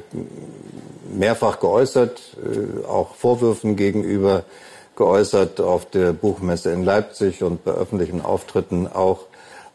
mehrfach 1.12 1.60
geäußert, 1.60 2.20
auch 2.90 3.16
Vorwürfen 3.16 3.76
gegenüber 3.76 4.44
geäußert 4.98 5.62
auf 5.62 5.90
der 5.90 6.12
Buchmesse 6.12 6.72
in 6.72 6.84
Leipzig 6.84 7.42
und 7.42 7.64
bei 7.64 7.72
öffentlichen 7.72 8.22
Auftritten 8.22 8.88
auch, 8.88 9.22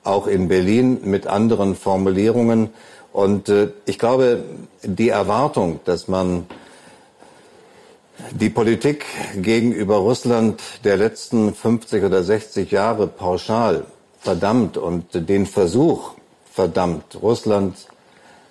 auch 0.04 0.26
in 0.26 0.48
Berlin 0.48 1.00
mit 1.04 1.26
anderen 1.26 1.76
Formulierungen. 1.76 2.70
Und 3.12 3.50
ich 3.86 3.98
glaube, 3.98 4.44
die 4.82 5.08
Erwartung, 5.08 5.80
dass 5.84 6.08
man 6.08 6.46
die 8.32 8.50
Politik 8.50 9.04
gegenüber 9.36 9.96
Russland 9.96 10.60
der 10.84 10.96
letzten 10.96 11.54
50 11.54 12.04
oder 12.04 12.22
60 12.22 12.70
Jahre 12.70 13.06
pauschal 13.06 13.84
verdammt 14.20 14.76
und 14.76 15.28
den 15.28 15.46
Versuch 15.46 16.12
verdammt, 16.50 17.16
Russland 17.22 17.76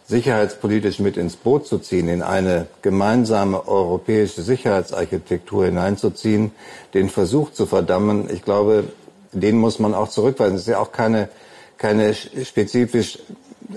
sicherheitspolitisch 0.08 1.00
mit 1.00 1.18
ins 1.18 1.36
Boot 1.36 1.68
zu 1.68 1.78
ziehen, 1.78 2.08
in 2.08 2.24
eine 2.24 2.66
gemeinsame 2.82 3.68
europäische 3.68 4.42
Sicherheitsarchitektur 4.42 5.66
hineinzuziehen, 5.66 6.52
den 6.96 7.10
Versuch 7.10 7.52
zu 7.52 7.68
verdammen, 7.68 8.28
ich 8.34 8.44
glaube, 8.44 8.86
den 9.32 9.58
muss 9.58 9.78
man 9.78 9.94
auch 9.94 10.10
zurückweisen. 10.10 10.56
Es 10.56 10.62
ist 10.62 10.68
ja 10.70 10.80
auch 10.80 10.92
keine, 10.92 11.30
keine 11.78 12.16
spezifisch, 12.16 13.20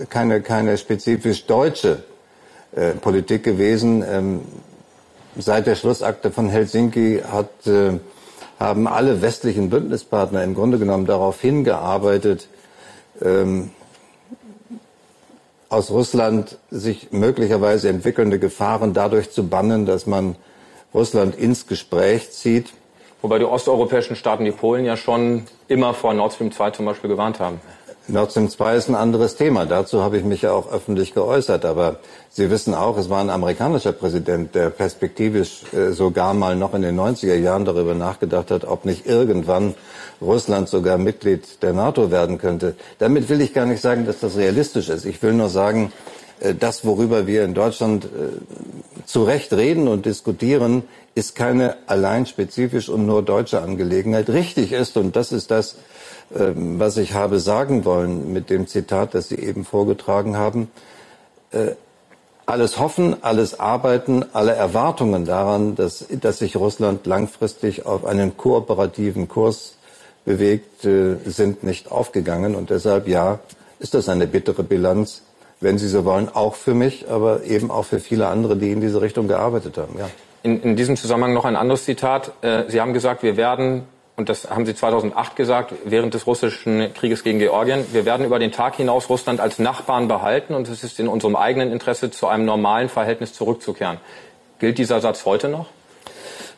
keine, 0.09 0.41
keine 0.41 0.79
spezifisch 0.79 1.45
deutsche 1.45 2.03
äh, 2.75 2.93
Politik 2.93 3.45
gewesen. 3.45 4.03
Ähm, 4.09 4.41
seit 5.37 5.67
der 5.67 5.77
Schlussakte 5.77 6.31
von 6.31 6.49
Helsinki 6.49 7.23
hat, 7.31 7.67
äh, 7.67 7.99
haben 8.59 8.87
alle 8.87 9.23
westlichen 9.23 9.71
Bündnispartner 9.71 10.45
im 10.45 10.55
Grunde 10.55 10.79
genommen 10.79 11.07
darauf 11.07 11.41
hingearbeitet, 11.41 12.49
ähm, 13.21 13.71
aus 15.69 15.91
Russland 15.91 16.59
sich 16.71 17.13
möglicherweise 17.13 17.89
entwickelnde 17.89 18.39
Gefahren 18.39 18.93
dadurch 18.93 19.31
zu 19.31 19.49
bannen, 19.49 19.87
dass 19.87 20.07
man 20.07 20.37
Russland 20.93 21.35
ins 21.35 21.67
Gespräch 21.67 22.31
zieht. 22.31 22.75
Wobei 23.23 23.39
die 23.39 23.45
osteuropäischen 23.45 24.17
Staaten, 24.17 24.45
die 24.45 24.51
Polen 24.51 24.85
ja 24.85 24.97
schon 24.97 25.45
immer 25.69 25.95
vor 25.95 26.13
Nord 26.13 26.35
Stream 26.35 26.53
2 26.53 26.73
zum 26.73 26.85
Beispiel 26.85 27.09
gewarnt 27.09 27.41
haben. 27.41 27.61
Nord 28.09 28.33
Stream 28.33 28.49
2 28.51 28.77
ist 28.77 28.89
ein 28.89 28.95
anderes 28.97 29.37
Thema. 29.37 29.65
Dazu 29.65 30.03
habe 30.03 30.19
ich 30.19 30.25
mich 30.25 30.43
ja 30.43 30.53
auch 30.53 30.73
öffentlich 30.73 31.15
geäußert. 31.15 31.65
Aber 31.65 32.01
Sie 32.31 32.51
wissen 32.51 32.75
auch, 32.75 32.99
es 32.99 33.11
war 33.11 33.21
ein 33.21 33.31
amerikanischer 33.31 33.93
Präsident, 33.93 34.55
der 34.55 34.71
perspektivisch 34.71 35.63
äh, 35.73 35.93
sogar 35.93 36.35
mal 36.35 36.57
noch 36.57 36.75
in 36.75 36.83
den 36.83 36.99
90er 36.99 37.37
Jahren 37.37 37.65
darüber 37.65 37.95
nachgedacht 37.95 38.51
hat, 38.51 38.65
ob 38.65 38.85
nicht 38.85 39.07
irgendwann 39.07 39.75
Russland 40.21 40.69
sogar 40.69 40.99
Mitglied 40.99 41.63
der 41.63 41.75
NATO 41.75 42.11
werden 42.11 42.39
könnte. 42.39 42.75
Damit 42.99 43.29
will 43.29 43.41
ich 43.41 43.55
gar 43.55 43.67
nicht 43.67 43.83
sagen, 43.83 44.05
dass 44.05 44.19
das 44.21 44.37
realistisch 44.37 44.89
ist. 44.89 45.05
Ich 45.05 45.23
will 45.23 45.35
nur 45.35 45.49
sagen, 45.49 45.93
äh, 46.41 46.55
das, 46.55 46.85
worüber 46.85 47.27
wir 47.29 47.45
in 47.45 47.55
Deutschland 47.55 48.07
äh, 48.07 49.07
zu 49.07 49.23
Recht 49.23 49.53
reden 49.53 49.87
und 49.87 50.07
diskutieren, 50.07 50.83
ist 51.15 51.37
keine 51.37 51.77
allein 51.87 52.27
spezifisch 52.27 52.89
und 52.89 53.07
nur 53.07 53.23
deutsche 53.23 53.61
Angelegenheit. 53.61 54.29
Richtig 54.31 54.73
ist, 54.73 54.97
und 54.97 55.15
das 55.15 55.31
ist 55.31 55.51
das, 55.51 55.77
was 56.35 56.97
ich 56.97 57.15
habe 57.15 57.39
sagen 57.39 57.85
wollen 57.85 58.33
mit 58.33 58.51
dem 58.51 58.67
Zitat, 58.67 59.15
das 59.15 59.29
Sie 59.29 59.39
eben 59.39 59.65
vorgetragen 59.65 60.37
haben. 60.37 60.71
Äh, 61.51 61.73
alles 62.47 62.79
Hoffen, 62.79 63.17
alles 63.23 63.61
Arbeiten, 63.61 64.25
alle 64.33 64.53
Erwartungen 64.53 65.25
daran, 65.25 65.75
dass, 65.75 66.05
dass 66.09 66.39
sich 66.39 66.57
Russland 66.57 67.07
langfristig 67.07 67.87
auf 67.87 68.05
einen 68.05 68.37
kooperativen 68.37 69.29
Kurs 69.29 69.77
bewegt, 70.25 70.85
äh, 70.85 71.17
sind 71.25 71.63
nicht 71.63 71.91
aufgegangen. 71.91 72.55
Und 72.55 72.71
deshalb, 72.71 73.09
ja, 73.09 73.39
ist 73.79 73.95
das 73.95 74.09
eine 74.09 74.27
bittere 74.27 74.63
Bilanz, 74.63 75.23
wenn 75.61 75.79
Sie 75.79 75.89
so 75.89 76.05
wollen, 76.05 76.29
auch 76.29 76.55
für 76.55 76.75
mich, 76.75 77.09
aber 77.09 77.45
eben 77.45 77.71
auch 77.71 77.85
für 77.85 78.01
viele 78.01 78.27
andere, 78.27 78.57
die 78.57 78.73
in 78.73 78.81
diese 78.81 79.01
Richtung 79.01 79.29
gearbeitet 79.29 79.79
haben. 79.79 79.97
Ja. 79.99 80.09
In, 80.43 80.61
in 80.63 80.77
diesem 80.77 80.97
Zusammenhang 80.97 81.35
noch 81.35 81.45
ein 81.45 81.57
anderes 81.57 81.85
Zitat. 81.85 82.33
Äh, 82.43 82.65
Sie 82.69 82.81
haben 82.81 82.93
gesagt, 82.93 83.23
wir 83.23 83.37
werden 83.37 83.85
und 84.17 84.29
das 84.29 84.51
haben 84.51 84.67
Sie 84.67 84.75
2008 84.75 85.37
gesagt, 85.37 85.75
während 85.85 86.13
des 86.13 86.27
russischen 86.27 86.93
Krieges 86.93 87.25
gegen 87.25 87.39
Georgien, 87.39 87.87
wir 87.93 88.05
werden 88.05 88.27
über 88.27 88.39
den 88.39 88.53
Tag 88.53 88.77
hinaus 88.77 89.09
Russland 89.09 89.41
als 89.41 89.59
Nachbarn 89.59 90.07
behalten 90.07 90.55
und 90.55 90.69
es 90.69 90.85
ist 90.85 91.01
in 91.01 91.09
unserem 91.09 91.35
eigenen 91.35 91.73
Interesse, 91.73 92.11
zu 92.11 92.27
einem 92.27 92.45
normalen 92.45 92.89
Verhältnis 92.91 93.33
zurückzukehren. 93.33 93.99
Gilt 94.59 94.79
dieser 94.79 95.01
Satz 95.01 95.25
heute 95.25 95.49
noch? 95.49 95.67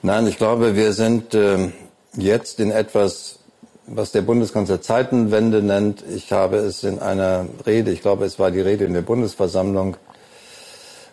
Nein, 0.03 0.27
ich 0.27 0.37
glaube, 0.37 0.77
wir 0.77 0.93
sind 0.93 1.33
äh, 1.35 1.71
jetzt 2.17 2.59
in 2.59 2.71
etwas, 2.71 3.39
was 3.87 4.13
der 4.13 4.23
Bundeskanzler 4.23 4.83
Zeitenwende 4.83 5.63
nennt. 5.63 6.05
Ich 6.15 6.33
habe 6.33 6.57
es 6.57 6.83
in 6.83 6.99
einer 6.99 7.47
Rede, 7.65 7.93
ich 7.93 8.03
glaube, 8.03 8.25
es 8.25 8.39
war 8.39 8.51
die 8.51 8.61
Rede 8.61 8.85
in 8.85 8.95
der 8.95 9.03
Bundesversammlung, 9.03 9.97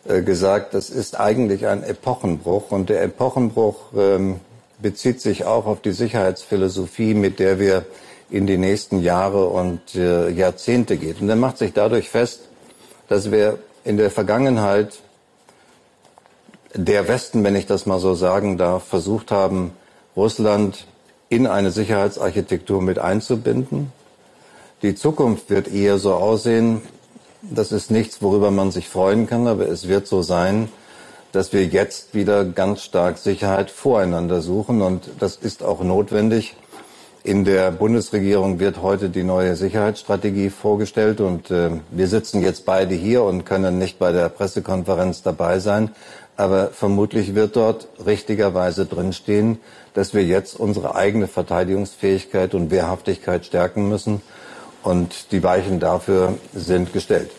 äh, 0.06 0.24
gesagt, 0.24 0.74
das 0.74 0.90
ist 0.90 1.20
eigentlich 1.20 1.68
ein 1.68 1.84
Epochenbruch. 1.84 2.72
Und 2.72 2.90
der 2.90 3.04
Epochenbruch 3.04 3.78
ähm, 3.96 4.40
bezieht 4.82 5.22
sich 5.22 5.46
auch 5.46 5.66
auf 5.66 5.82
die 5.82 5.92
Sicherheitsphilosophie, 5.92 7.14
mit 7.14 7.40
der 7.40 7.60
wir 7.60 7.86
in 8.30 8.48
die 8.48 8.58
nächsten 8.58 9.02
Jahre 9.02 9.48
und 9.48 9.96
äh, 9.96 10.30
Jahrzehnte 10.30 10.98
gehen. 10.98 11.18
Und 11.20 11.30
er 11.30 11.36
macht 11.36 11.58
sich 11.58 11.74
dadurch 11.74 12.10
fest, 12.10 12.42
dass 13.08 13.32
wir 13.32 13.60
in 13.84 13.98
der 13.98 14.10
Vergangenheit 14.10 15.00
der 16.74 17.08
Westen, 17.08 17.44
wenn 17.44 17.56
ich 17.56 17.66
das 17.66 17.86
mal 17.86 18.00
so 18.00 18.14
sagen 18.16 18.58
darf, 18.58 18.86
versucht 18.86 19.32
haben, 19.32 19.72
Russland 20.16 20.86
in 21.28 21.48
eine 21.48 21.72
Sicherheitsarchitektur 21.72 22.82
mit 22.82 23.00
einzubinden. 23.00 23.92
Die 24.82 24.96
Zukunft 24.96 25.50
wird 25.50 25.68
eher 25.68 25.98
so 25.98 26.14
aussehen, 26.14 26.82
das 27.42 27.72
ist 27.72 27.92
nichts, 27.92 28.22
worüber 28.22 28.52
man 28.52 28.72
sich 28.72 28.88
freuen 28.88 29.28
kann, 29.28 29.48
aber 29.48 29.68
es 29.68 29.88
wird 29.88 30.08
so 30.08 30.22
sein, 30.22 30.70
dass 31.32 31.54
wir 31.54 31.66
jetzt 31.66 32.14
wieder 32.14 32.46
ganz 32.46 32.84
stark 32.84 33.18
Sicherheit 33.18 33.72
voreinander 33.72 34.42
suchen. 34.42 34.82
Und 34.82 35.10
das 35.20 35.36
ist 35.36 35.64
auch 35.64 35.84
notwendig. 35.84 36.56
In 37.24 37.46
der 37.46 37.72
Bundesregierung 37.72 38.60
wird 38.60 38.82
heute 38.82 39.10
die 39.10 39.24
neue 39.24 39.56
Sicherheitsstrategie 39.56 40.50
vorgestellt 40.50 41.22
und 41.22 41.52
äh, 41.52 41.70
wir 41.92 42.08
sitzen 42.08 42.42
jetzt 42.42 42.66
beide 42.66 42.96
hier 42.96 43.22
und 43.22 43.46
können 43.46 43.78
nicht 43.78 44.00
bei 44.00 44.12
der 44.12 44.28
Pressekonferenz 44.30 45.22
dabei 45.22 45.60
sein. 45.60 45.92
Aber 46.36 46.70
vermutlich 46.70 47.36
wird 47.36 47.56
dort 47.56 47.88
richtigerweise 48.04 48.88
drinstehen, 48.88 49.60
dass 49.94 50.16
wir 50.16 50.24
jetzt 50.24 50.60
unsere 50.60 50.96
eigene 50.96 51.28
Verteidigungsfähigkeit 51.28 52.56
und 52.56 52.72
Wehrhaftigkeit 52.72 53.46
stärken 53.46 53.88
müssen. 53.88 54.24
Und 54.82 55.32
die 55.32 55.44
Weichen 55.44 55.80
dafür 55.80 56.40
sind 56.56 56.92
gestellt 56.92 57.30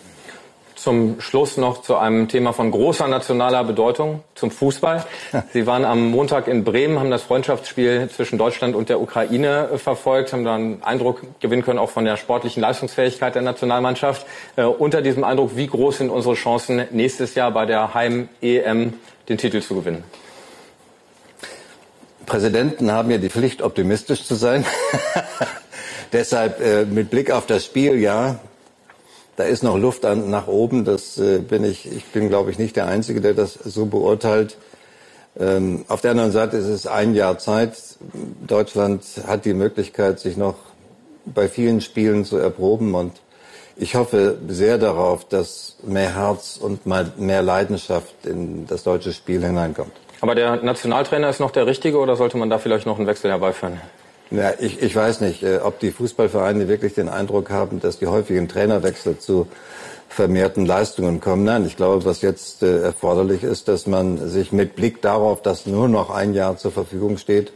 zum 0.82 1.20
Schluss 1.20 1.56
noch 1.56 1.82
zu 1.82 1.96
einem 1.96 2.28
Thema 2.28 2.52
von 2.52 2.70
großer 2.70 3.06
nationaler 3.06 3.62
Bedeutung, 3.64 4.22
zum 4.34 4.50
Fußball. 4.50 5.04
Sie 5.52 5.66
waren 5.66 5.84
am 5.84 6.10
Montag 6.10 6.48
in 6.48 6.64
Bremen, 6.64 6.98
haben 6.98 7.10
das 7.10 7.22
Freundschaftsspiel 7.22 8.10
zwischen 8.14 8.36
Deutschland 8.36 8.74
und 8.74 8.88
der 8.88 9.00
Ukraine 9.00 9.68
äh, 9.72 9.78
verfolgt, 9.78 10.32
haben 10.32 10.44
da 10.44 10.54
einen 10.54 10.82
Eindruck 10.82 11.22
gewinnen 11.40 11.62
können, 11.62 11.78
auch 11.78 11.90
von 11.90 12.04
der 12.04 12.16
sportlichen 12.16 12.60
Leistungsfähigkeit 12.60 13.34
der 13.34 13.42
Nationalmannschaft. 13.42 14.26
Äh, 14.56 14.64
unter 14.64 15.02
diesem 15.02 15.24
Eindruck, 15.24 15.56
wie 15.56 15.68
groß 15.68 15.98
sind 15.98 16.10
unsere 16.10 16.34
Chancen, 16.34 16.84
nächstes 16.90 17.34
Jahr 17.34 17.52
bei 17.52 17.64
der 17.64 17.94
Heim-EM 17.94 18.94
den 19.28 19.38
Titel 19.38 19.60
zu 19.62 19.76
gewinnen? 19.76 20.02
Präsidenten 22.26 22.90
haben 22.90 23.10
ja 23.10 23.18
die 23.18 23.30
Pflicht, 23.30 23.62
optimistisch 23.62 24.24
zu 24.24 24.34
sein. 24.34 24.64
Deshalb 26.12 26.60
äh, 26.60 26.84
mit 26.84 27.10
Blick 27.10 27.30
auf 27.30 27.46
das 27.46 27.64
Spiel, 27.64 27.98
ja, 28.00 28.40
da 29.36 29.44
ist 29.44 29.62
noch 29.62 29.78
Luft 29.78 30.04
an, 30.04 30.30
nach 30.30 30.46
oben. 30.46 30.84
Das 30.84 31.18
äh, 31.18 31.38
bin 31.38 31.64
ich, 31.64 31.90
ich 31.90 32.04
bin, 32.06 32.28
glaube 32.28 32.50
ich, 32.50 32.58
nicht 32.58 32.76
der 32.76 32.86
Einzige, 32.86 33.20
der 33.20 33.34
das 33.34 33.54
so 33.54 33.86
beurteilt. 33.86 34.56
Ähm, 35.38 35.84
auf 35.88 36.00
der 36.00 36.10
anderen 36.10 36.32
Seite 36.32 36.56
ist 36.58 36.66
es 36.66 36.86
ein 36.86 37.14
Jahr 37.14 37.38
Zeit. 37.38 37.72
Deutschland 38.46 39.02
hat 39.26 39.44
die 39.44 39.54
Möglichkeit, 39.54 40.20
sich 40.20 40.36
noch 40.36 40.56
bei 41.24 41.48
vielen 41.48 41.80
Spielen 41.80 42.24
zu 42.24 42.36
erproben 42.36 42.94
und 42.94 43.12
ich 43.76 43.94
hoffe 43.94 44.36
sehr 44.48 44.76
darauf, 44.76 45.26
dass 45.26 45.76
mehr 45.82 46.14
Herz 46.14 46.58
und 46.60 46.84
mehr 46.86 47.42
Leidenschaft 47.42 48.26
in 48.26 48.66
das 48.66 48.82
deutsche 48.82 49.12
Spiel 49.12 49.42
hineinkommt. 49.42 49.92
Aber 50.20 50.34
der 50.34 50.62
Nationaltrainer 50.62 51.30
ist 51.30 51.40
noch 51.40 51.50
der 51.50 51.66
richtige 51.66 51.98
oder 51.98 52.16
sollte 52.16 52.36
man 52.36 52.50
da 52.50 52.58
vielleicht 52.58 52.86
noch 52.86 52.98
einen 52.98 53.06
Wechsel 53.06 53.30
herbeiführen? 53.30 53.80
Ja, 54.32 54.54
ich, 54.58 54.80
ich 54.80 54.96
weiß 54.96 55.20
nicht, 55.20 55.42
äh, 55.42 55.58
ob 55.58 55.78
die 55.78 55.90
Fußballvereine 55.90 56.66
wirklich 56.66 56.94
den 56.94 57.10
Eindruck 57.10 57.50
haben, 57.50 57.80
dass 57.80 57.98
die 57.98 58.06
häufigen 58.06 58.48
Trainerwechsel 58.48 59.18
zu 59.18 59.46
vermehrten 60.08 60.64
Leistungen 60.64 61.20
kommen. 61.20 61.44
Nein, 61.44 61.66
ich 61.66 61.76
glaube, 61.76 62.06
was 62.06 62.22
jetzt 62.22 62.62
äh, 62.62 62.80
erforderlich 62.80 63.42
ist, 63.42 63.68
dass 63.68 63.86
man 63.86 64.30
sich 64.30 64.50
mit 64.50 64.74
Blick 64.74 65.02
darauf, 65.02 65.42
dass 65.42 65.66
nur 65.66 65.86
noch 65.86 66.08
ein 66.08 66.32
Jahr 66.32 66.56
zur 66.56 66.72
Verfügung 66.72 67.18
steht, 67.18 67.52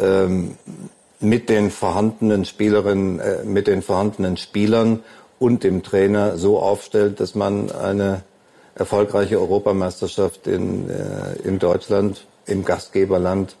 ähm, 0.00 0.56
mit 1.20 1.48
den 1.48 1.70
vorhandenen 1.70 2.44
Spielerinnen, 2.44 3.20
äh, 3.20 3.44
mit 3.44 3.68
den 3.68 3.80
vorhandenen 3.80 4.36
Spielern 4.36 5.04
und 5.38 5.62
dem 5.62 5.84
Trainer 5.84 6.38
so 6.38 6.58
aufstellt, 6.58 7.20
dass 7.20 7.36
man 7.36 7.70
eine 7.70 8.22
erfolgreiche 8.74 9.38
Europameisterschaft 9.38 10.48
in, 10.48 10.90
in 11.44 11.60
Deutschland, 11.60 12.26
im 12.46 12.64
Gastgeberland, 12.64 13.54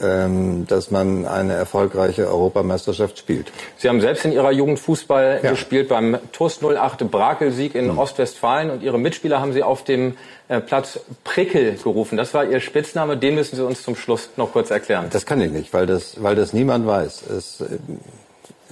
dass 0.00 0.90
man 0.90 1.26
eine 1.26 1.52
erfolgreiche 1.52 2.26
Europameisterschaft 2.26 3.18
spielt. 3.18 3.52
Sie 3.76 3.88
haben 3.88 4.00
selbst 4.00 4.24
in 4.24 4.32
Ihrer 4.32 4.50
Jugend 4.50 4.78
Fußball 4.78 5.40
ja. 5.42 5.50
gespielt 5.50 5.88
beim 5.88 6.18
TuS 6.32 6.60
08 6.62 7.10
Brakel-Sieg 7.10 7.74
in 7.74 7.92
mhm. 7.92 7.98
Ostwestfalen 7.98 8.70
und 8.70 8.82
Ihre 8.82 8.98
Mitspieler 8.98 9.40
haben 9.40 9.52
Sie 9.52 9.62
auf 9.62 9.84
dem 9.84 10.16
äh, 10.48 10.60
Platz 10.60 11.00
Prickel 11.24 11.76
gerufen. 11.76 12.16
Das 12.16 12.34
war 12.34 12.44
Ihr 12.44 12.60
Spitzname, 12.60 13.16
den 13.16 13.34
müssen 13.34 13.56
Sie 13.56 13.64
uns 13.64 13.82
zum 13.82 13.94
Schluss 13.94 14.30
noch 14.36 14.52
kurz 14.52 14.70
erklären. 14.70 15.06
Das 15.10 15.26
kann 15.26 15.40
ich 15.40 15.52
nicht, 15.52 15.72
weil 15.72 15.86
das, 15.86 16.22
weil 16.22 16.34
das 16.34 16.52
niemand 16.52 16.86
weiß. 16.86 17.24
Das 17.28 17.60
äh, 17.60 17.78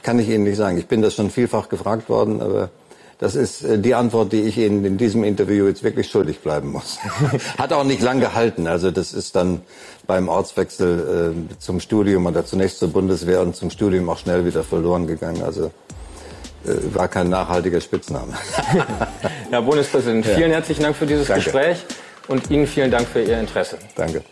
kann 0.03 0.19
ich 0.19 0.29
Ihnen 0.29 0.45
nicht 0.45 0.57
sagen. 0.57 0.79
Ich 0.79 0.87
bin 0.87 1.03
das 1.03 1.15
schon 1.15 1.31
vielfach 1.31 1.69
gefragt 1.69 2.09
worden, 2.09 2.41
aber 2.41 2.71
das 3.19 3.35
ist 3.35 3.63
äh, 3.63 3.79
die 3.79 3.95
Antwort, 3.95 4.33
die 4.33 4.43
ich 4.43 4.57
Ihnen 4.59 4.85
in 4.85 4.97
diesem 4.97 5.25
Interview 5.25 5.67
jetzt 5.67 5.83
wirklich 5.83 6.09
schuldig 6.09 6.41
bleiben 6.41 6.71
muss. 6.71 6.99
Hat 7.59 7.73
auch 7.73 7.85
nicht 7.85 8.01
lang 8.01 8.21
gehalten. 8.21 8.67
Also 8.67 8.91
das 8.91 9.13
ist 9.13 9.35
dann 9.37 9.61
beim 10.07 10.29
Ortswechsel 10.29 11.35
äh, 11.51 11.59
zum 11.59 11.81
Studium 11.81 12.27
oder 12.27 12.47
zunächst 12.47 12.79
zur 12.79 12.89
Bundeswehr 12.89 13.43
und 13.43 13.57
zum 13.57 13.71
Studium 13.71 14.09
auch 14.09 14.19
schnell 14.19 14.45
wieder 14.45 14.63
verloren 14.63 15.07
gegangen. 15.07 15.43
Also 15.43 15.73
äh, 16.65 16.95
war 16.95 17.09
kein 17.09 17.29
nachhaltiger 17.29 17.81
Spitzname. 17.81 18.35
Herr 19.51 19.63
Bundespräsident, 19.63 20.25
vielen 20.25 20.53
herzlichen 20.53 20.83
Dank 20.83 20.97
für 20.97 21.07
dieses 21.07 21.27
Danke. 21.27 21.45
Gespräch 21.45 21.79
und 22.29 22.51
Ihnen 22.51 22.67
vielen 22.67 22.91
Dank 22.91 23.09
für 23.09 23.23
Ihr 23.23 23.41
Interesse. 23.41 23.79
Danke. 23.97 24.23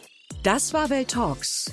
Das 0.45 0.73
war 0.73 0.91
Welt 0.91 1.11
Talks. 1.11 1.73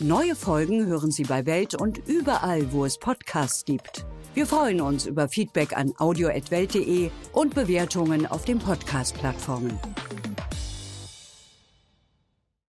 Neue 0.00 0.36
Folgen 0.36 0.86
hören 0.86 1.10
Sie 1.10 1.24
bei 1.24 1.44
Welt 1.44 1.74
und 1.74 1.98
überall, 2.06 2.72
wo 2.72 2.84
es 2.84 2.98
Podcasts 2.98 3.64
gibt. 3.64 4.06
Wir 4.38 4.46
freuen 4.46 4.80
uns 4.80 5.04
über 5.04 5.28
Feedback 5.28 5.76
an 5.76 5.92
audio.welt.de 5.98 7.10
und 7.32 7.56
Bewertungen 7.56 8.24
auf 8.24 8.44
den 8.44 8.60
Podcast-Plattformen. 8.60 9.76